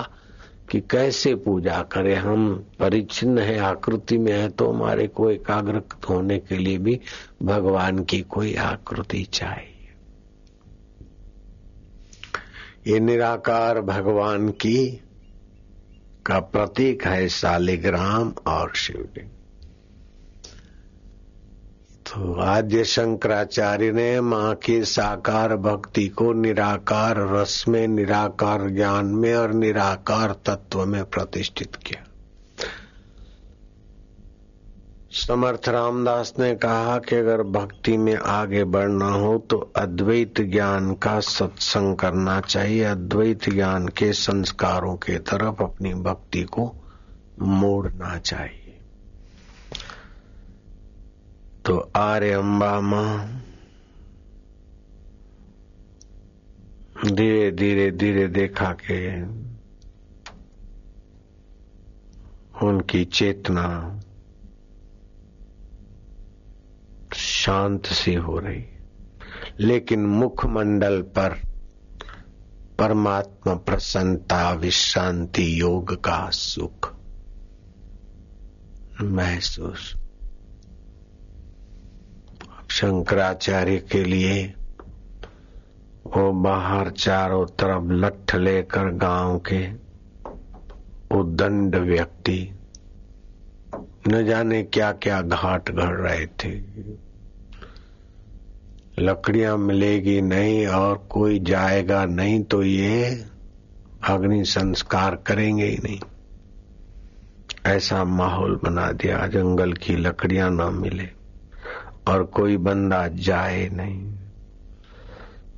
[0.71, 2.53] कि कैसे पूजा करें हम?
[2.79, 6.99] परिचिन्न है, आकृति में है तो हमारे को एकाग्र होने के लिए भी
[7.43, 9.69] भगवान की कोई आकृति चाहिए।
[12.87, 15.01] ये निराकार भगवान की
[16.25, 19.29] का प्रतीक है शालिग्राम और शिवलिंग।
[22.05, 29.33] तो आद्य शंकराचार्य ने माँ की साकार भक्ति को निराकार रस में, निराकार ज्ञान में
[29.33, 32.03] और निराकार तत्व में प्रतिष्ठित किया।
[35.13, 41.19] समर्थ रामदास ने कहा कि अगर भक्ति में आगे बढ़ना हो तो अद्वैत ज्ञान का
[41.19, 46.65] सत्संग करना चाहिए। अद्वैत ज्ञान के संस्कारों के तरफ़ अपनी भक्ति को
[47.39, 48.79] मोड़ना चाहिए।
[51.65, 53.41] तो आर्य अम्बा माँ,
[57.05, 59.21] धीरे धीरे धीरे देखा के
[62.67, 63.99] उनकी चेतना
[67.45, 68.65] शांत सी हो रही।
[69.59, 71.29] लेकिन मुखमंडल पर
[72.79, 76.95] परमात्मा प्रसन्नता, विश्रांति, योग का सुख
[79.01, 79.95] महसूस।
[82.71, 84.53] शंकराचार्य के लिए
[86.07, 89.71] वो बाहर चारों तरफ़ लठ लेकर गाँव के
[91.17, 92.53] उदंड व्यक्ति,
[94.07, 96.83] न जाने क्या क्या घाट घड़ रहे थे।
[98.99, 103.05] लकड़ियाँ मिलेगी नहीं और कोई जाएगा नहीं तो ये
[104.09, 105.99] अग्नि संस्कार करेंगे ही नहीं।
[107.65, 111.09] ऐसा माहौल बना दिया, जंगल की लकड़ियाँ ना मिले
[112.07, 114.01] और कोई बंदा जाए नहीं।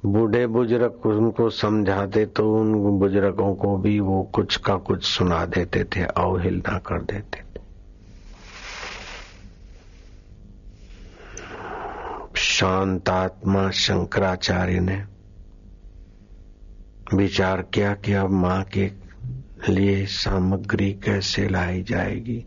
[0.06, 5.84] बूढ़े बुज़ुर्ग उनको समझाते तो उन बुज़ुर्गों को भी वो कुछ का कुछ सुना देते
[5.86, 7.44] थे, अवहेलना कर देते
[12.56, 15.04] शांतात्मा शंकराचार्य ने
[17.14, 18.92] विचार किया कि अब माँ के
[19.70, 22.46] लिए सामग्री कैसे लाई जाएगी?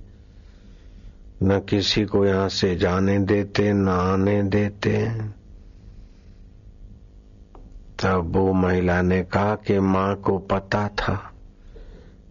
[1.43, 5.11] न किसी को यहाँ से जाने देते, न आने देते।
[8.03, 11.33] तब वो महिला ने कहा कि माँ को पता था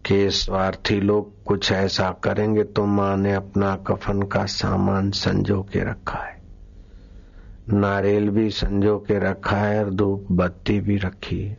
[0.05, 5.79] कि स्वार्थी लोग कुछ ऐसा करेंगे तो माँ ने अपना कफन का सामान संजो के
[5.79, 6.36] रखा है।
[7.73, 11.57] नारियल भी संजो के रखा है और धूप बत्ती भी रखी है।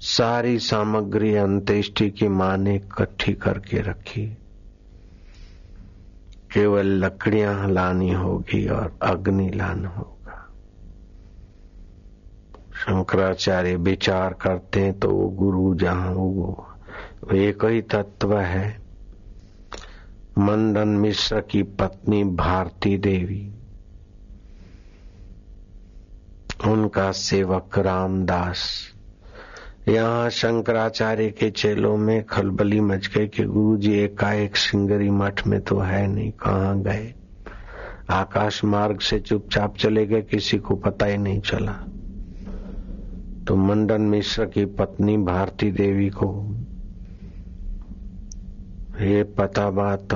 [0.00, 4.26] सारी सामग्री अंत्येष्टि की माँ ने इकट्ठी करके रखी।
[6.52, 10.48] केवल लकड़ियाँ लानी होगी और अग्नि लाना होगा।
[12.74, 16.68] शंकराचार्य विचार करते हैं तो वो गुरु जहाँ वो
[17.34, 18.80] एक ही तत्व है।
[20.38, 23.54] मंदन मिश्र की पत्नी भारती देवी।
[26.66, 28.68] उनका सेवक रामदास।
[29.88, 35.60] यहाँ शंकराचार्य के चेलों में खलबली मच गई कि गुरु जी एकाएक सिंगरी मठ में
[35.60, 37.14] तो है नहीं, कहाँ गए?
[38.10, 41.72] आकाश मार्ग से चुपचाप चले गए, किसी को पता ही नहीं चला।
[43.48, 46.56] तो मंडन मिश्र की पत्नी भारती देवी को,
[49.00, 50.08] ये पता बात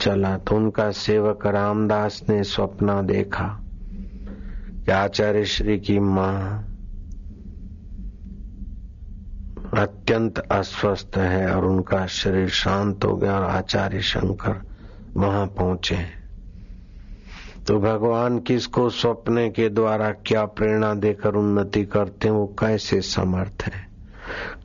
[0.00, 3.61] चला। तो उनका सेवक रामदास ने स्वप्न देखा।
[4.90, 6.68] आचार्य श्री की माँ
[9.74, 14.60] अत्यंत अस्वस्थ है और उनका शरीर शांत हो गया और आचार्य शंकर
[15.16, 16.22] वहाँ पहुँचे
[17.66, 23.62] तो भगवान किसको स्वप्ने के द्वारा क्या प्रेरणा देकर उन्नति करते हैं, वो कैसे समर्थ
[23.62, 23.86] है?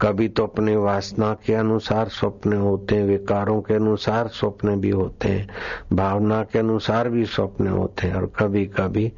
[0.02, 5.30] कभी तो अपने वासना के अनुसार स्वप्न होते हैं, विकारों के अनुसार स्वप्न भी होते
[5.30, 5.48] हैं,
[5.94, 9.14] भावना के अनुसार भी स्वप्न होते हैं और कभी कभी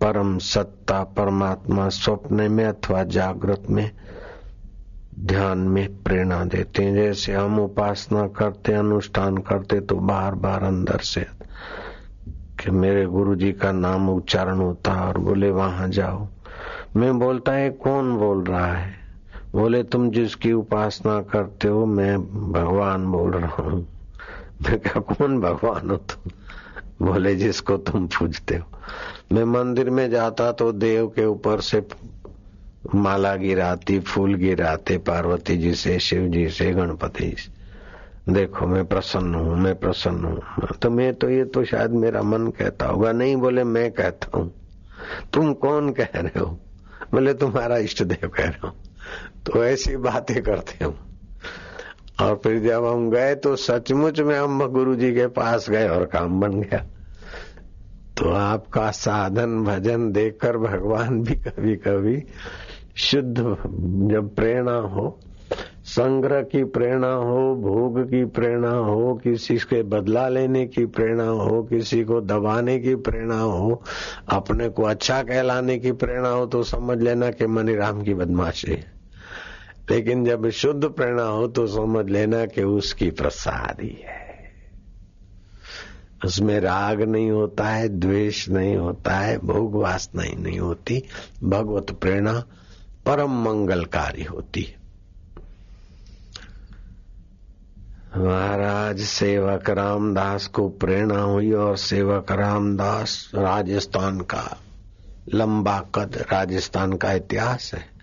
[0.00, 3.90] परम सत्ता, परमात्मा स्वप्न में अथवा जागृत में
[5.20, 10.98] ध्यान में प्रेरणा देते हैं। जैसे हम उपासना करते, अनुष्ठान करते तो बार बार अंदर
[10.98, 11.26] से
[12.60, 16.28] कि मेरे गुरु जी का नाम उच्चारण होता और बोले, वहाँ जाओ।
[16.96, 18.92] मैं बोलता है कौन बोल रहा है?
[19.52, 22.20] बोले, तुम जिसकी उपासना करते हो, मैं
[22.52, 23.86] भगवान बोल रहा हूँ।
[24.62, 26.30] मैं क्या कौन भगवान हो तुम?
[27.02, 28.66] बोले, जिसको तुम पूजते हो।
[29.32, 31.82] मैं मंदिर में जाता तो देव के ऊपर से
[32.94, 37.58] माला गिराती, फूल गिराते, पार्वती जी से, शिव जी से, गणपति से।
[38.32, 40.42] देखो, मैं प्रसन्न हूँ, मैं प्रसन्न हूँ।
[40.82, 44.54] तो मैं तो ये तो शायद मेरा मन कहता होगा। नहीं बोले, मैं कहता हूँ।
[45.32, 46.46] तुम कौन कह रहे हो?
[47.14, 48.74] बोले, तुम्हारा इष्ट देव कह रहे हो।
[49.46, 50.98] तो ऐसी बातें करते हम
[52.20, 56.04] और फिर जब हम गए तो सचमुच में हम गुरु जी के पास गए और
[56.04, 56.86] काम बन गया।
[58.18, 62.22] तो आपका साधन भजन देखकर भगवान भी कभी कभी
[62.96, 63.36] शुद्ध
[64.12, 65.18] जब प्रेरणा हो,
[65.84, 71.62] संग्रह की प्रेरणा हो, भोग की प्रेरणा हो, किसी के बदला लेने की प्रेरणा हो,
[71.62, 73.82] किसी को दबाने की प्रेरणा हो,
[74.28, 78.97] अपने को अच्छा कहलाने की प्रेरणा हो तो समझ लेना कि मनीराम की बदमाशी है।
[79.90, 84.28] लेकिन जब शुद्ध प्रेरणा हो तो समझ लेना कि उसकी प्रसादी है।
[86.24, 91.02] उसमें राग नहीं होता है, द्वेष नहीं होता है, भोग वासना ही नहीं होती।
[91.44, 92.44] भगवत प्रेरणा
[93.06, 94.78] परम मंगलकारी होती है।
[98.16, 104.58] महाराज, सेवक रामदास को प्रेरणा हुई और सेवक रामदास राजस्थान का
[105.34, 107.97] लंबा कद, राजस्थान का इतिहास है।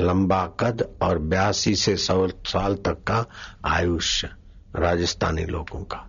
[0.00, 3.24] लंबा कद और बयासी से सौ साल तक का
[3.64, 4.28] आयुष्य
[4.76, 6.04] राजस्थानी लोगों का।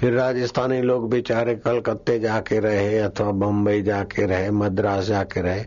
[0.00, 5.64] फिर राजस्थानी लोग बेचारे कलकत्ते जाके रहे अथवा बम्बई जाके रहे, मद्रास जाके रहे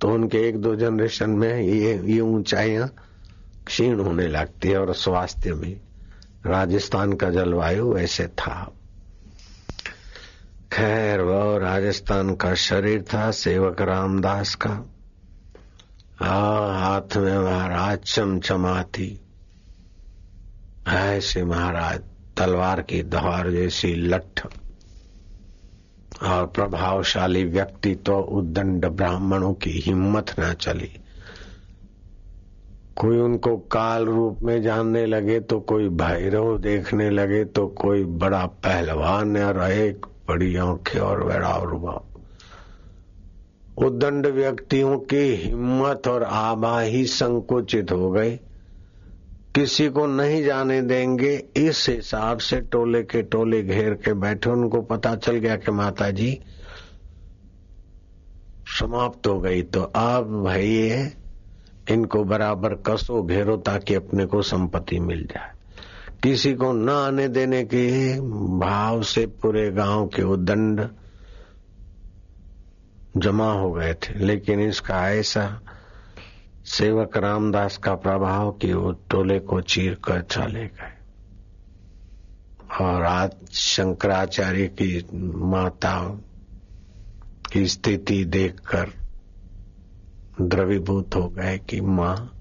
[0.00, 2.88] तो उनके एक दो जनरेशन में ये ये ऊंचाइयाँ
[3.66, 5.76] क्षीण होने लगती है और स्वास्थ्य भी
[6.46, 8.72] राजस्थान का जलवायु ऐसे था।
[10.72, 14.70] खैर वह राजस्थान का शरीर था, सेवक रामदास का।
[16.22, 19.20] हाथ में महाराज चमचमाती
[20.88, 22.00] ऐसे महाराज,
[22.36, 24.46] तलवार की धार जैसी लठ
[26.22, 30.90] और प्रभावशाली व्यक्ति तो उद्दंड ब्राह्मणों की हिम्मत न चली।
[32.96, 38.46] कोई उनको काल रूप में जानने लगे तो कोई भैरव देखने लगे तो कोई बड़ा
[38.46, 42.02] पहलवान और एक बड़ी आँखें और बड़ा रुबा
[43.78, 48.36] उद्दंड व्यक्तियों की हिम्मत और आभा ही संकुचित हो गई।
[49.54, 54.82] किसी को नहीं जाने देंगे। इस हिसाब से टोले के टोले घेर के बैठे, उनको
[54.82, 56.40] पता चल गया कि माता जी
[58.80, 60.90] समाप्त हो गई। तो अब भाई
[61.90, 65.50] इनको बराबर कसो घेरो ताकि अपने को संपत्ति मिल जाए।
[66.22, 68.20] किसी को न आने देने के
[68.58, 70.88] भाव से पूरे गाँव के उदंड
[73.16, 75.60] जमा हो गए थे, लेकिन इसका ऐसा
[76.64, 80.92] सेवक रामदास का प्रभाव कि वो टोले को चीर कर चले गए।
[82.80, 86.20] और आज शंकराचार्य की माता
[87.52, 88.90] की स्थिति देखकर
[90.40, 92.32] द्रवीभूत हो गए कि माँ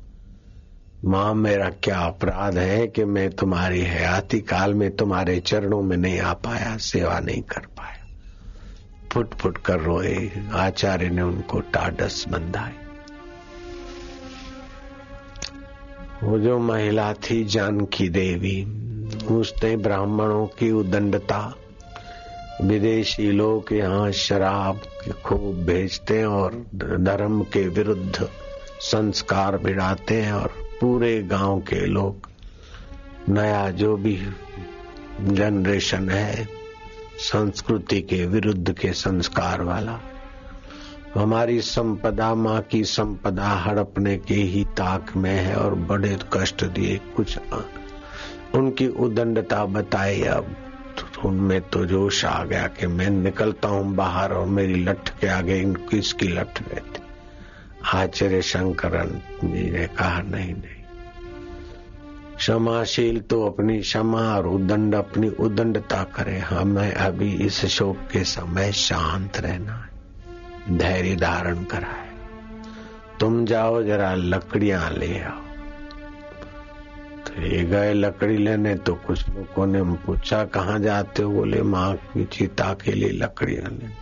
[1.06, 6.20] माँ मेरा क्या अपराध है कि मैं तुम्हारी हयाती काल में तुम्हारे चरणों में नहीं
[6.20, 7.95] आ पाया, सेवा नहीं कर पाया?
[9.16, 12.74] फुट फुट कर रोए, आचार्य ने उनको टाडस बंधाए।
[16.24, 18.64] वो जो महिला थी जानकी देवी,
[19.32, 21.40] उसने ब्राह्मणों की उदंडता,
[22.62, 24.82] विदेशी लोग यहाँ शराब
[25.26, 28.28] खूब भेजते हैं और धर्म के विरुद्ध
[28.82, 32.30] संस्कार बिड़ाते हैं और पूरे गाँव के लोग,
[33.30, 34.18] नया जो भी
[35.22, 36.65] जनरेशन है
[37.18, 40.00] संस्कृति के विरुद्ध के संस्कार वाला।
[41.16, 46.98] हमारी संपदा, माँ की संपदा हड़पने के ही ताक में है और बड़े कष्ट दिए
[47.16, 47.38] कुछ
[48.56, 50.56] उनकी उदंडता बताई अब।
[51.26, 55.64] उनमें तो जोश आ गया कि मैं निकलता हूँ बाहर और मेरी लठ के आगे
[55.90, 57.02] किसकी लठ रहती
[57.94, 60.75] आचार्य शंकरन जी ने कहा, नहीं नहीं
[62.38, 68.72] क्षमाशील तो अपनी क्षमा और उदंड अपनी उदंडता करे। हमें अभी इस शोक के समय
[68.74, 72.14] शांत रहना है, धैर्य धारण करा है
[73.20, 75.42] तुम जाओ, जरा लकड़ियाँ ले आओ।
[77.26, 81.32] तो ये गए लकड़ी लेने तो कुछ लोगों ने पूछा, कहाँ जाते हो?
[81.32, 83.94] बोले, माँ की चिता के लिए लकड़ियाँ लेने।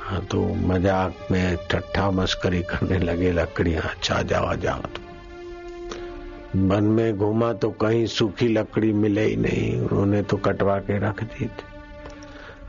[0.00, 4.82] हाँ तो मज़ाक में ठट्ठा मस्करी करने लगे, लकड़ियाँ अच्छा जाओ जाओ
[6.56, 11.22] वन में घूमा तो कहीं सूखी लकड़ी मिले ही नहीं। उन्होंने तो कटवा के रख
[11.22, 11.68] दी थी।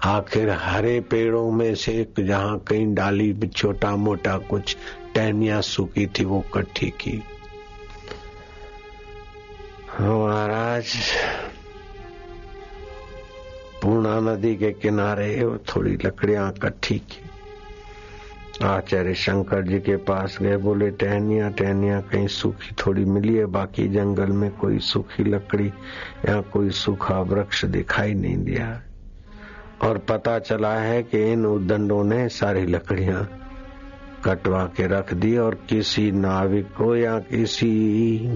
[0.03, 4.75] आखिर हरे पेड़ों में से जहाँ कहीं डाली छोटा मोटा कुछ
[5.15, 7.21] टहनिया सूखी थी, वो कट्ठी की।
[9.89, 10.95] हाँ महाराज,
[13.81, 17.29] पूर्णा नदी के किनारे थोड़ी लकड़ियाँ इकट्ठी की।
[18.63, 23.87] आचार्य शंकर जी के पास गए, बोले, टहनिया टहनिया कहीं सूखी थोड़ी मिली है, बाकी
[23.87, 25.67] जंगल में कोई सूखी लकड़ी
[26.29, 28.81] या कोई सूखा वृक्ष दिखाई नहीं दिया।
[29.81, 33.27] और पता चला है कि इन उदंडों ने सारी लकड़ियाँ
[34.25, 37.71] कटवा के रख दी और किसी नाविक को या किसी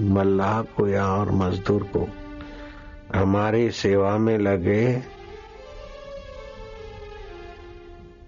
[0.02, 2.08] मल्लाह को या और मजदूर को
[3.14, 5.02] हमारी सेवा में लगे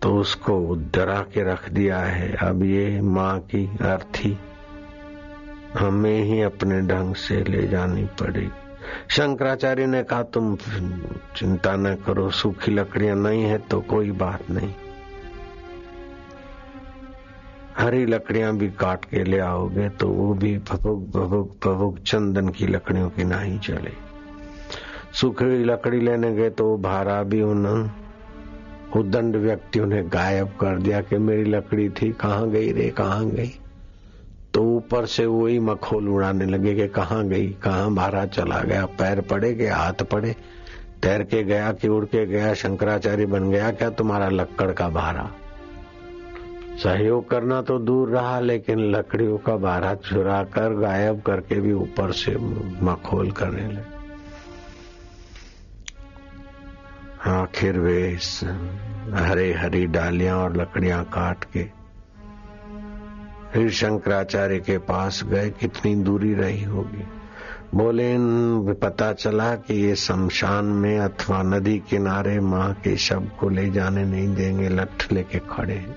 [0.02, 0.54] तो उसको
[0.94, 4.36] डरा के रख दिया है। अब ये माँ की अर्थी
[5.78, 8.50] हमें ही अपने ढंग से ले जानी पड़ेगी।
[9.10, 10.56] शंकराचार्य ने कहा, तुम
[11.36, 14.72] चिंता न करो, सूखी लकड़ियाँ नहीं है तो कोई बात नहीं।
[17.78, 22.66] हरी लकड़ियाँ भी काट के ले आओगे तो वो भी भभुक भभुक भभुक चंदन की
[22.66, 23.92] लकड़ियों की नहीं चले।
[25.12, 27.90] सूखी लकड़ी लेने गए तो वो भारा भी उन
[28.96, 33.60] उदंड व्यक्तियों ने गायब कर दिया कि मेरी लकड़ी थी, कहाँ गई रे, कहाँ गई?
[34.54, 39.20] तो ऊपर से वही मखोल उड़ाने लगे कि कहाँ गई, कहाँ भारा चला गया, पैर
[39.20, 40.36] पड़े के हाथ पड़े?
[41.02, 45.30] तैर के गया कि उड़ के गया, शंकराचार्य बन गया, क्या तुम्हारा लक्कड़ का भारा?
[46.82, 52.12] सहयोग करना तो दूर रहा, लेकिन लकड़ियों का भारा चुरा कर गायब करके भी ऊपर
[52.12, 52.36] से
[52.84, 53.97] मखोल करने लगे।
[57.26, 58.18] आखिर वे
[59.14, 61.64] हरे हरी डालियाँ और लकड़ियाँ काट के
[63.52, 67.04] फिर शंकराचार्य के पास गए, कितनी दूरी रही होगी?
[67.74, 68.14] बोले
[68.74, 74.04] पता चला कि ये शमशान में अथवा नदी किनारे माँ के शव को ले जाने
[74.04, 75.96] नहीं देंगे, लठ लेके खड़े हैं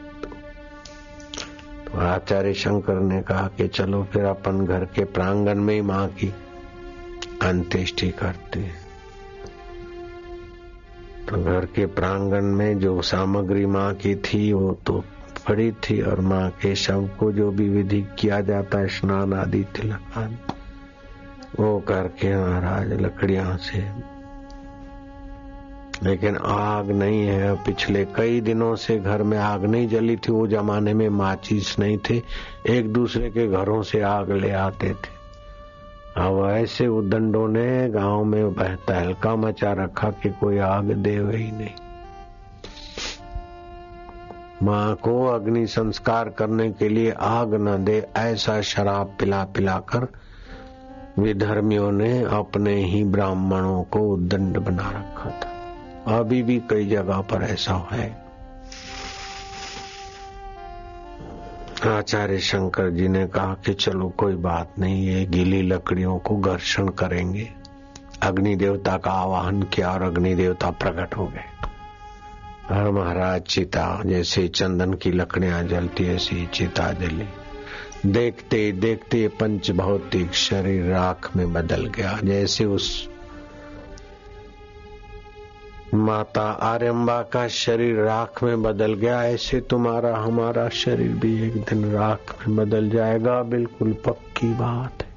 [1.86, 6.08] तो आचार्य शंकर ने कहा कि चलो फिर अपन घर के प्रांगण में ही माँ
[6.08, 6.34] की
[7.42, 8.81] अंत्येष्टि करते हैं।
[11.32, 15.04] तो घर के प्रांगण में जो सामग्री माँ की थी, वो तो
[15.48, 19.64] पड़ी थी और माँ के शव को जो भी विधि किया जाता है, स्नान आदि
[19.64, 20.40] तिलक
[21.60, 24.12] वो करके महाराज लकड़िया से।
[26.04, 30.48] लेकिन आग नहीं है। पिछले कई दिनों से घर में आग नहीं जली थी। वो
[30.48, 32.22] जमाने में माचिस नहीं थे।
[32.70, 35.21] एक दूसरे के घरों से आग ले आते थे।
[36.18, 41.52] अब ऐसे उदंडों ने गाँव में बहता हल्का मचा रखा कि कोई आग दे ही
[41.52, 41.70] नहीं।
[44.64, 50.08] माँ को अग्नि संस्कार करने के लिए आग न दे, ऐसा शराब पिला पिलाकर
[51.20, 57.44] विधर्मियों ने अपने ही ब्राह्मणों को दंड बना रखा था। अभी भी कई जगह पर
[57.44, 58.21] ऐसा है।
[61.88, 66.88] आचार्य शंकर जी ने कहा कि चलो, कोई बात नहीं, ये गीली लकड़ियों को घर्षण
[66.88, 67.50] करेंगे।
[68.22, 71.68] अग्नि देवता का आवाहन किया और अग्नि देवता प्रकट हो गए।
[72.76, 77.26] हर महाराज, चिता, जैसे चंदन की लकड़ियाँ जलती, ऐसी चिता जली।
[78.06, 83.11] देखते देखते पंच भौतिक शरीर राख में बदल गया। जैसे उस
[85.94, 91.92] माता आर्यम्बा का शरीर राख में बदल गया, ऐसे तुम्हारा हमारा शरीर भी एक दिन
[91.92, 95.12] राख में बदल जाएगा। बिल्कुल पक्की बात है।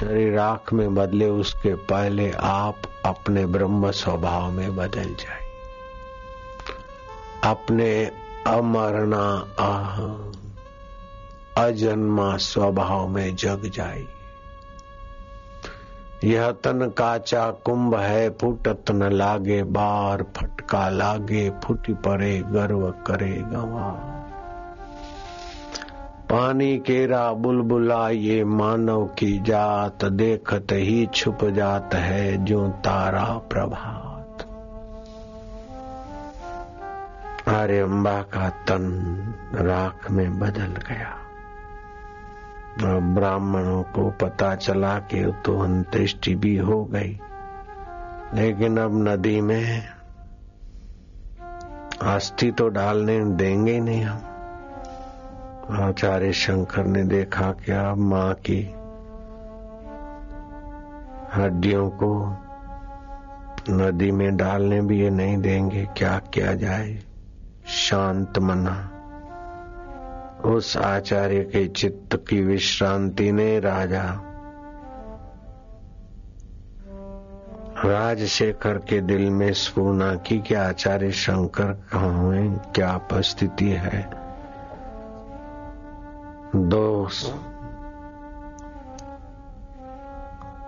[0.00, 5.46] शरीर राख में बदले उसके पहले आप अपने ब्रह्म स्वभाव में बदल जाए।
[7.44, 8.10] अपने
[8.46, 10.02] अमरना, आह,
[11.66, 14.15] अजन्मा स्वभाव में जग जाए।
[16.24, 23.32] यह तन काचा कुंभ है, फुटत न लागे, बार फटका लागे, फुटी पड़े, गर्व करे
[23.32, 24.12] गवा
[26.30, 34.46] पानी केरा बुलबुला ये मानव की जात देखत ही छुप जात है, जो तारा प्रभात।
[37.48, 38.84] अरे अम्बा का तन
[39.54, 41.25] राख में बदल गया।
[42.84, 47.20] ब्राह्मणों को पता चला कि तो अंत्येष्टि भी हो गई।
[48.34, 49.82] लेकिन अब नदी में
[52.02, 54.18] अस्थि तो डालने देंगे नहीं हम।
[55.70, 58.74] आचार्य शंकर ने देखा क्या माँ की
[61.34, 62.36] हड्डियों को
[63.70, 66.98] नदी में डालने भी ये नहीं देंगे। क्या किया जाए?
[67.66, 68.90] शांत मना।
[70.44, 74.22] उस आचार्य के चित्त की विश्रांति ने राजा
[77.84, 84.10] राजशेखर के दिल में स्फूर्णा की कि आचार्य शंकर कहा है क्या उपस्थिति है।
[86.56, 87.08] दो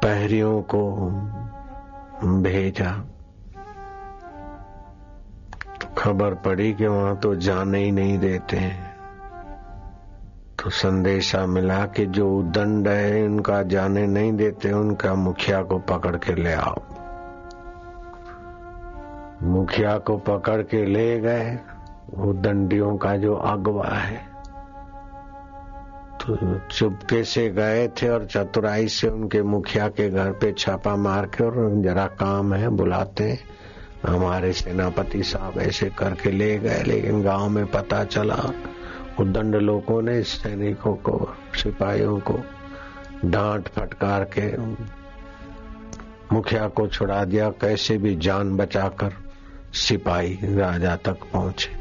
[0.02, 1.10] पहरियों को
[2.42, 3.04] भेजा।
[5.98, 8.87] खबर पड़ी कि वहाँ तो जाने ही नहीं देते हैं।
[10.68, 16.16] तो संदेशा मिला कि जो दंड है, उनका जाने नहीं देते, उनका मुखिया को पकड़
[16.16, 16.82] के ले आओ।
[19.42, 21.58] मुखिया को पकड़ के ले गए।
[22.14, 24.20] वो दंडियों का जो अगवा है
[26.20, 31.26] तो चुपके से गए थे और चतुराई से उनके मुखिया के घर पे छापा मार
[31.26, 33.38] के और जरा काम है, बुलाते
[34.06, 38.42] हमारे सेनापति साहब ऐसे करके ले गए, लेकिन गाँव में पता चला
[39.20, 42.38] उदंड लोगों ने सैनिकों को, सिपाहियों को
[43.24, 44.56] डांट फटकार के
[46.34, 49.12] मुखिया को छुड़ा दिया, कैसे भी जान बचाकर
[49.74, 51.76] सिपाही राजा तक पहुँचे।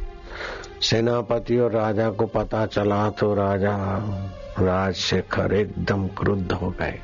[0.82, 3.76] सेनापति और राजा को पता चला तो राजा,
[4.60, 7.00] राजशेखर एकदम क्रुद्ध हो गए।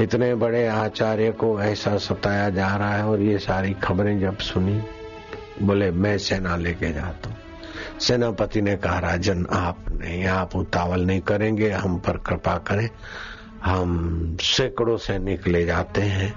[0.00, 4.80] इतने बड़े आचार्य को ऐसा सताया जा रहा है और ये सारी खबरें जब सुनी,
[5.62, 7.36] बोले, मैं सेना लेके जाता हूँ।
[8.00, 12.88] सेनापति ने कहा, राजन, आप नहीं, आप उतावल नहीं करेंगे, हम पर कृपा करें।
[13.64, 16.34] हम सैकड़ों सैनिक ले जाते हैं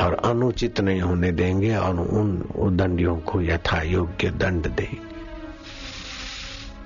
[0.00, 5.06] और अनुचित नहीं होने देंगे और उन उदंडियों को यथा योग्य दंड देंगे।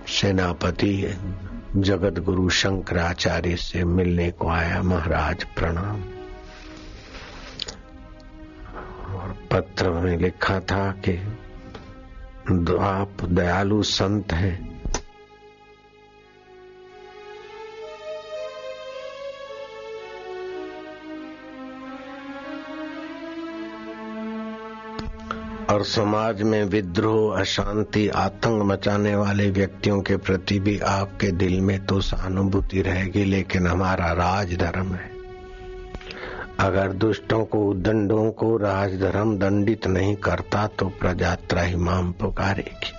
[0.09, 1.19] सेनापति
[1.77, 6.03] जगत गुरु शंकराचार्य से मिलने को आया महाराज प्रणाम।
[9.15, 11.13] और पत्र में लिखा था कि
[12.81, 14.71] आप दयालु संत हैं।
[25.71, 31.87] और समाज में विद्रोह, अशांति, आतंक मचाने वाले व्यक्तियों के प्रति भी आपके दिल में
[31.87, 35.20] तो सहानुभूति रहेगी, लेकिन हमारा राजधर्म है।
[36.61, 42.93] अगर दुष्टों को, दंडों को राजधर्म दंडित नहीं करता तो प्रजात्रा ही माम पुकारेगी।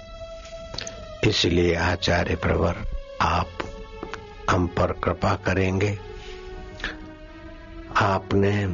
[1.30, 2.76] इसलिए आचार्य प्रवर,
[3.22, 3.48] आप
[4.50, 6.00] हम पर कृपा करेंगे।
[7.96, 8.68] आपने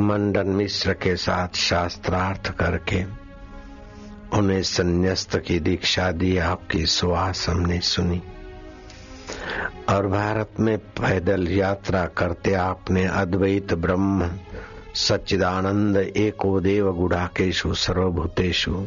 [0.00, 3.04] मंडन मिश्र के साथ शास्त्रार्थ करके
[4.38, 8.22] उन्हें संन्यास्त की दीक्षा दी, आपकी सुहास हमने सुनी।
[9.88, 14.30] और भारत में पैदल यात्रा करते आपने अद्वैत ब्रह्म,
[14.94, 18.86] सच्चिदानंद, एको देव गुड़ाकेशु, सर्वभूतेशु।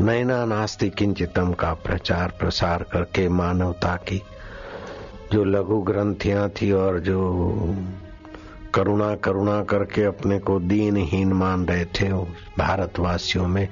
[0.00, 4.22] नैना नास्ति किंचितम का प्रचार प्रसार करके मानवता की
[5.32, 7.20] जो लघु ग्रंथियाँ थी और जो
[8.74, 12.08] करुणा करुणा करके अपने को दीनहीन मान रहे थे
[12.58, 13.68] भारतवासियों में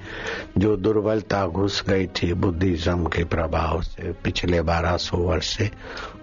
[0.58, 5.70] जो दुर्बलता घुस गई थी बुद्धिज्म के प्रभाव से पिछले 1200 वर्ष से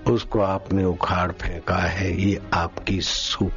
[0.09, 3.49] उसको आपने उखाड़ फेंका है, ये आपकी सु,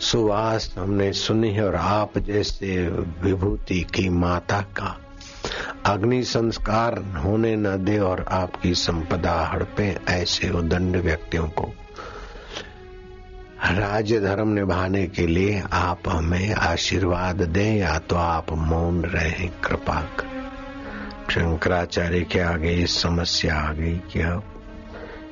[0.00, 2.88] सुवास हमने सुनी है और आप जैसे
[3.22, 4.96] विभूति की माता का
[5.86, 11.72] अग्नि संस्कार होने न दे और आपकी संपदा हड़पे ऐसे उदंड व्यक्तियों को।
[13.64, 20.00] राज्य धर्म निभाने के लिए आप हमें आशीर्वाद दें, या तो आप मौन रहे, कृपा
[20.18, 20.26] कर।
[21.30, 24.57] शंकराचार्य के आगे समस्या आ गई कि अब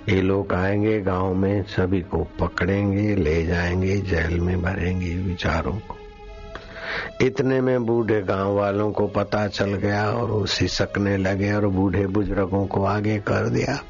[0.09, 5.97] ये लोग आएँगे, गाँव में सभी को पकड़ेंगे, ले जाएँगे, जेल में भरेंगे विचारों को।
[7.27, 12.07] इतने में बूढ़े गाँव वालों को पता चल गया और वो सिसकने लगे और बूढ़े
[12.07, 13.83] बुज़ुर्गों को आगे कर दिया।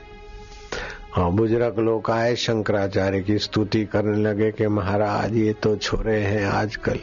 [1.19, 6.47] और बुज़ुर्ग लोग आए, शंकराचार्य की स्तुति करने लगे कि महाराज, ये तो छोरे हैं
[6.47, 6.99] आजकल।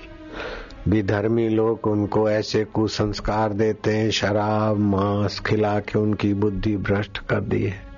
[0.88, 7.42] विधर्मी लोग उनको ऐसे कुसंस्कार देते हैं, शराब, मांस खिला के उनकी बुद्धि भ्रष्ट कर
[7.42, 7.93] दी है।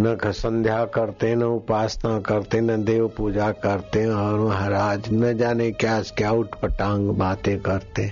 [0.00, 6.00] न संध्या करते, न उपासना करते, न देव पूजा करते, और महाराज, न जाने क्या
[6.02, 8.10] क्या उठ पटांग बातें करते।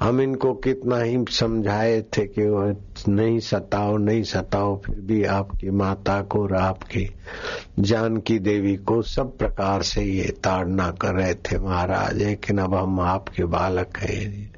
[0.00, 2.42] हम इनको कितना ही समझाए थे कि
[3.10, 7.08] नहीं सताओ नहीं सताओ, फिर भी आपकी माता को और आपकी
[7.78, 13.00] जानकी देवी को सब प्रकार से ये ताड़ना कर रहे थे महाराज, लेकिन अब हम
[13.00, 14.52] आपके बालक हैं।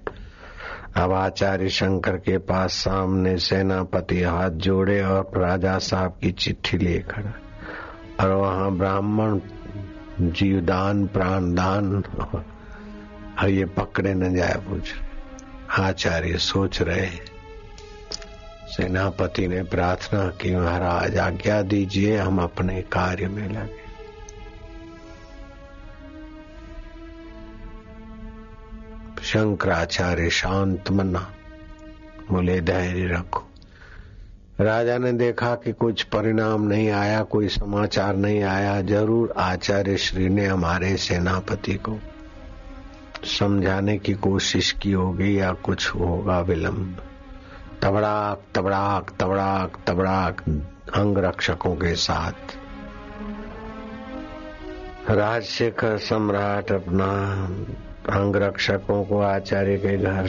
[0.97, 7.01] अब आचार्य शंकर के पास सामने सेनापति हाथ जोड़े और राजा साहब की चिट्ठी लिए
[7.01, 7.33] खड़ा।
[8.21, 9.41] और वहाँ ब्राह्मण
[10.21, 12.03] जीवदान, प्राणदान,
[13.43, 14.95] और ये पकड़े न जाए पूछ
[15.79, 17.37] आचार्य सोच रहे।
[18.69, 23.86] सेनापति ने प्रार्थना की, महाराज, आज्ञा दीजिए, हम अपने कार्य में लगे।
[29.27, 31.21] शंकराचार्य शांत मना,
[32.31, 33.43] बोले, धैर्य रखो।
[34.61, 40.29] राजा ने देखा कि कुछ परिणाम नहीं आया, कोई समाचार नहीं आया। ज़रूर आचार्य श्री
[40.29, 41.99] ने हमारे सेनापति को
[43.39, 47.03] समझाने की कोशिश की होगी या कुछ होगा विलंब।
[47.83, 50.41] तबड़ाक तबड़ाक तबड़ाक तबड़ाक
[50.95, 52.57] अंग रक्षकों के साथ।
[55.11, 57.11] राजशेखर सम्राट अपना
[58.09, 60.29] अंग रक्षकों को आचार्य के घर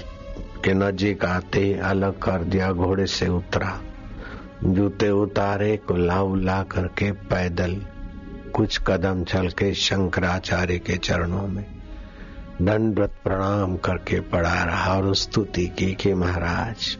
[0.63, 3.79] के नजीक आते ही अलग कर दिया घोड़े से उतरा।
[4.63, 7.75] जूते उतारे कुल्ला उल्ला करके पैदल,
[8.53, 11.65] कुछ कदम चल के शंकराचार्य के चरणों में।
[12.61, 16.97] दंडवत प्रणाम करके पड़ा रहा और स्तुति की कि महाराज,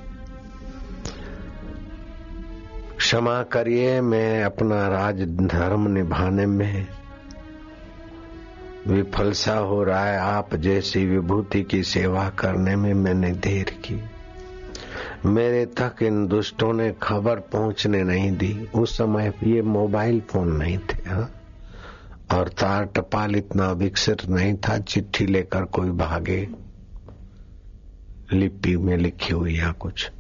[2.97, 6.88] क्षमा करिए, मैं अपना राज धर्म निभाने में
[8.88, 14.03] विफल सा हो रहा है। आप जैसी विभूति की सेवा करने में मैंने देर की।
[15.25, 20.77] मेरे तक इन दुष्टों ने खबर पहुँचने नहीं दी। उस समय ये मोबाइल फ़ोन नहीं
[20.77, 21.31] थे, हा?
[22.33, 26.49] और तार टपाल इतना विकसित नहीं था, चिट्ठी लेकर कोई भागे।
[28.33, 30.11] लिपि में लिखी हुई या कुछ।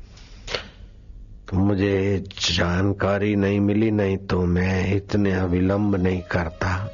[1.49, 6.93] तो मुझे जानकारी नहीं मिली, नहीं तो मैं इतने अविलंब नहीं करता।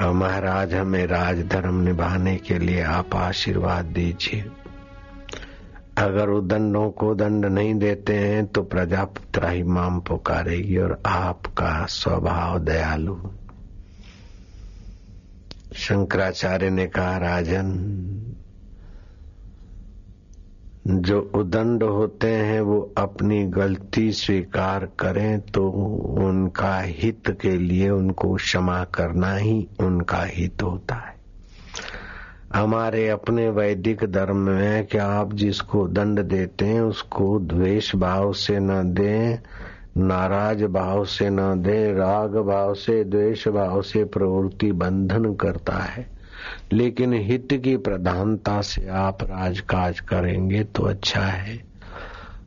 [0.00, 4.44] महाराज, हमें राजधर्म निभाने के लिए आप आशीर्वाद दीजिए।
[5.98, 11.86] अगर वो दंडों को दंड नहीं देते हैं तो प्रजा त्राही माम पुकारेगी और आपका
[11.86, 13.16] स्वभाव दयालु।
[15.74, 17.66] शंकराचार्य ने कहा, राजन
[20.86, 25.68] जो उदंड होते हैं, वो अपनी गलती स्वीकार करें तो
[26.18, 31.14] उनका हित के लिए उनको क्षमा करना ही उनका हित होता है।
[32.54, 38.58] हमारे अपने वैदिक धर्म में कि आप जिसको दंड देते हैं, उसको द्वेष भाव से
[38.60, 39.38] न दें,
[39.96, 46.11] नाराज़ भाव से न दे, राग भाव से, द्वेष भाव से प्रवृत्ति बंधन करता है।
[46.72, 51.60] लेकिन हित की प्रधानता से आप राजकाज करेंगे तो अच्छा है।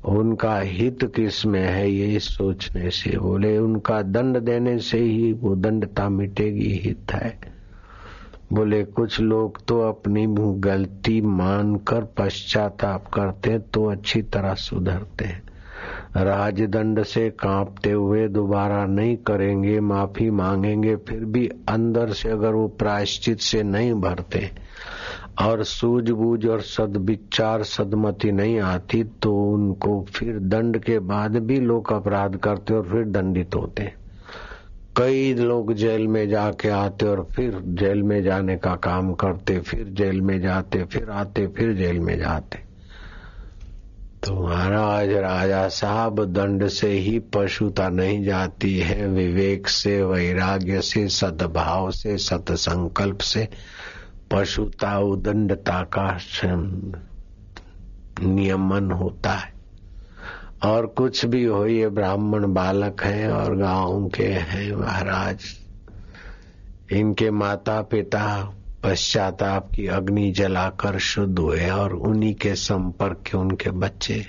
[0.06, 6.10] उनका हित किसमें है ये सोचने से बोले, उनका दंड देने से ही वो दंडता
[6.10, 7.40] मिटेगी, हित है।
[8.54, 10.26] बोले, कुछ लोग तो अपनी
[10.60, 15.45] गलती मानकर पश्चाताप करते तो अच्छी तरह सुधरते हैं।
[16.18, 22.68] राजदंड से कांपते हुए दोबारा नहीं करेंगे, माफ़ी मांगेंगे, फिर भी अंदर से अगर वो
[22.80, 24.50] प्रायश्चित से नहीं भरते
[25.42, 31.92] और सूझबूझ और सदविचार सदमति नहीं आती तो उनको फिर दंड के बाद भी लोग
[31.94, 33.92] अपराध करते और फिर दंडित होते।
[34.98, 39.88] कई लोग जेल में जाके आते और फिर जेल में जाने का काम करते, फिर
[39.90, 42.64] जेल में जाते, फिर आते, फिर जेल में जाते।
[44.26, 51.08] तो महाराज राजा साहब दंड से ही पशुता नहीं जाती है। विवेक से, वैराग्य से,
[51.08, 53.48] सद्भाव से, सतसंकल्प से
[54.32, 56.20] पशुता, उदंडता का
[58.24, 59.54] नियमन होता है।
[60.64, 65.40] और कुछ भी हो, ये ब्राह्मण बालक हैं और गाँव के हैं महाराज।
[66.92, 68.54] इनके माता पिता
[68.86, 74.26] पश्चाताप की अग्नि जलाकर शुद्ध हुए और उन्हीं के संपर्क के उनके बच्चे।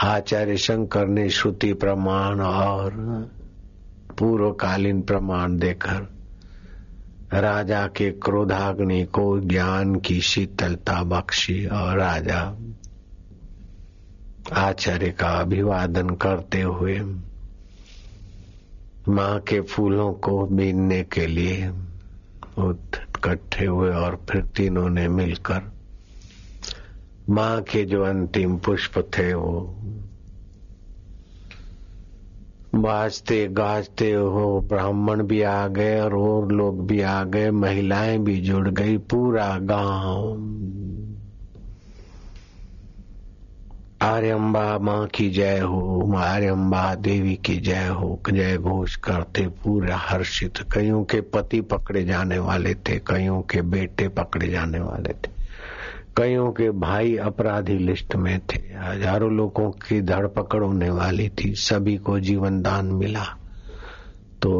[0.00, 2.90] आचार्य शंकर ने श्रुति प्रमाण और
[4.18, 6.08] पूर्वकालीन प्रमाण देकर
[7.34, 12.40] राजा के क्रोधाग्नि को ज्ञान की शीतलता बख्शी और राजा
[14.52, 17.00] आचार्य का अभिवादन करते हुए
[19.08, 21.70] माँ के फूलों को बीनने के लिए
[22.58, 25.72] इकट्ठे हुए और फिर तीनों ने मिलकर
[27.30, 29.82] माँ के जो अंतिम पुष्प थे वो
[32.74, 38.40] बाजते, गाजते हो, ब्राह्मण भी आ गए और और लोग भी आ गए, महिलाएँ भी
[38.40, 40.36] जुड़ गई, पूरा गाँव
[44.06, 50.58] आर्यम्बा माँ की जय हो आर्यम्बा देवी की जय हो जय घोष करते पूरे हर्षित।
[50.72, 55.30] कईयों के पति पकड़े जाने वाले थे, कईयों के बेटे पकड़े जाने वाले थे।
[56.16, 61.96] कईयों के भाई अपराधी लिस्ट में थे। हज़ारों लोगों की धरपकड़ होने वाली थी। सभी
[61.96, 63.24] को जीवन दान मिला।
[64.42, 64.54] तो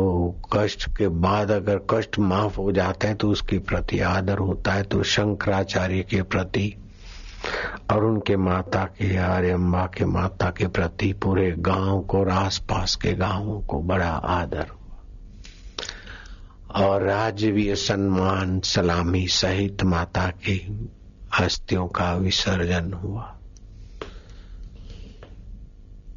[0.52, 4.82] कष्ट के बाद अगर कष्ट माफ़ हो जाता है तो उसके प्रति आदर होता है
[4.82, 6.74] तो शंकराचार्य के प्रति
[7.92, 12.96] और उनके माता के आर्य अम्बा के माता के प्रति पूरे गाँव को, और आसपास
[12.96, 14.66] के गाँवों को बड़ा आदर
[16.74, 20.88] और राजवीय सम्मान, सलामी सहित माता की
[21.40, 23.32] अस्थियों का विसर्जन हुआ।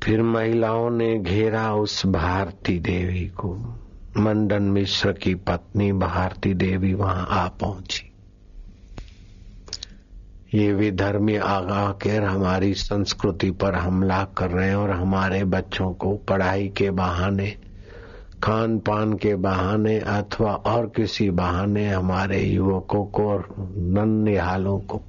[0.03, 3.75] फिर महिलाओं ने घेरा उस भारती देवी को।
[4.17, 8.08] मंडन मिश्र की पत्नी भारती देवी वहाँ आ पहुँची।
[10.53, 16.15] ये विधर्मी आगा कर हमारी संस्कृति पर हमला कर रहे हैं और हमारे बच्चों को
[16.15, 17.55] पढ़ाई के बहाने
[18.43, 25.01] खान पान के बहाने अथवा और किसी बहाने हमारे युवकों को और नन्हालों को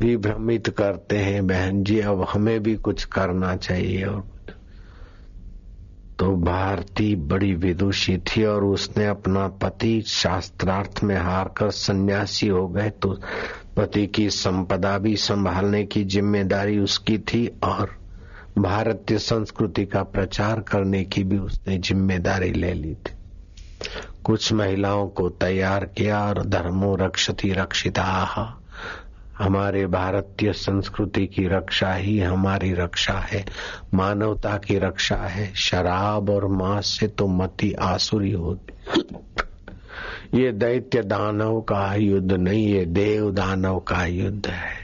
[0.00, 4.31] विभ्रमित करते हैं, बहन जी, अब हमें भी कुछ करना चाहिए और
[6.22, 12.90] तो भारती बड़ी विदुषी थी और उसने अपना पति शास्त्रार्थ में हारकर सन्यासी हो गए।
[12.90, 13.18] तो
[13.76, 17.96] पति की संपदा भी संभालने की ज़िम्मेदारी उसकी थी और
[18.58, 23.14] भारतीय संस्कृति का प्रचार करने की भी उसने ज़िम्मेदारी ले ली थी।
[24.24, 28.61] कुछ महिलाओं को तैयार किया और धर्मो रक्षति रक्षिता।
[29.38, 33.44] हमारे भारतीय संस्कृति की रक्षा ही हमारी रक्षा है,
[33.94, 38.72] मानवता की रक्षा है। शराब और मांस से तो मति आसुरी होती।
[40.34, 44.82] ये दैत्य दानव का युद्ध नहीं, ये देव दानव का युद्ध है।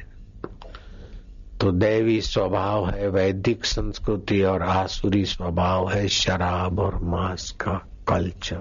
[1.60, 7.72] तो देवी स्वभाव है, वैदिक संस्कृति और आसुरी स्वभाव है, शराब और मांस का
[8.08, 8.60] कल्चर।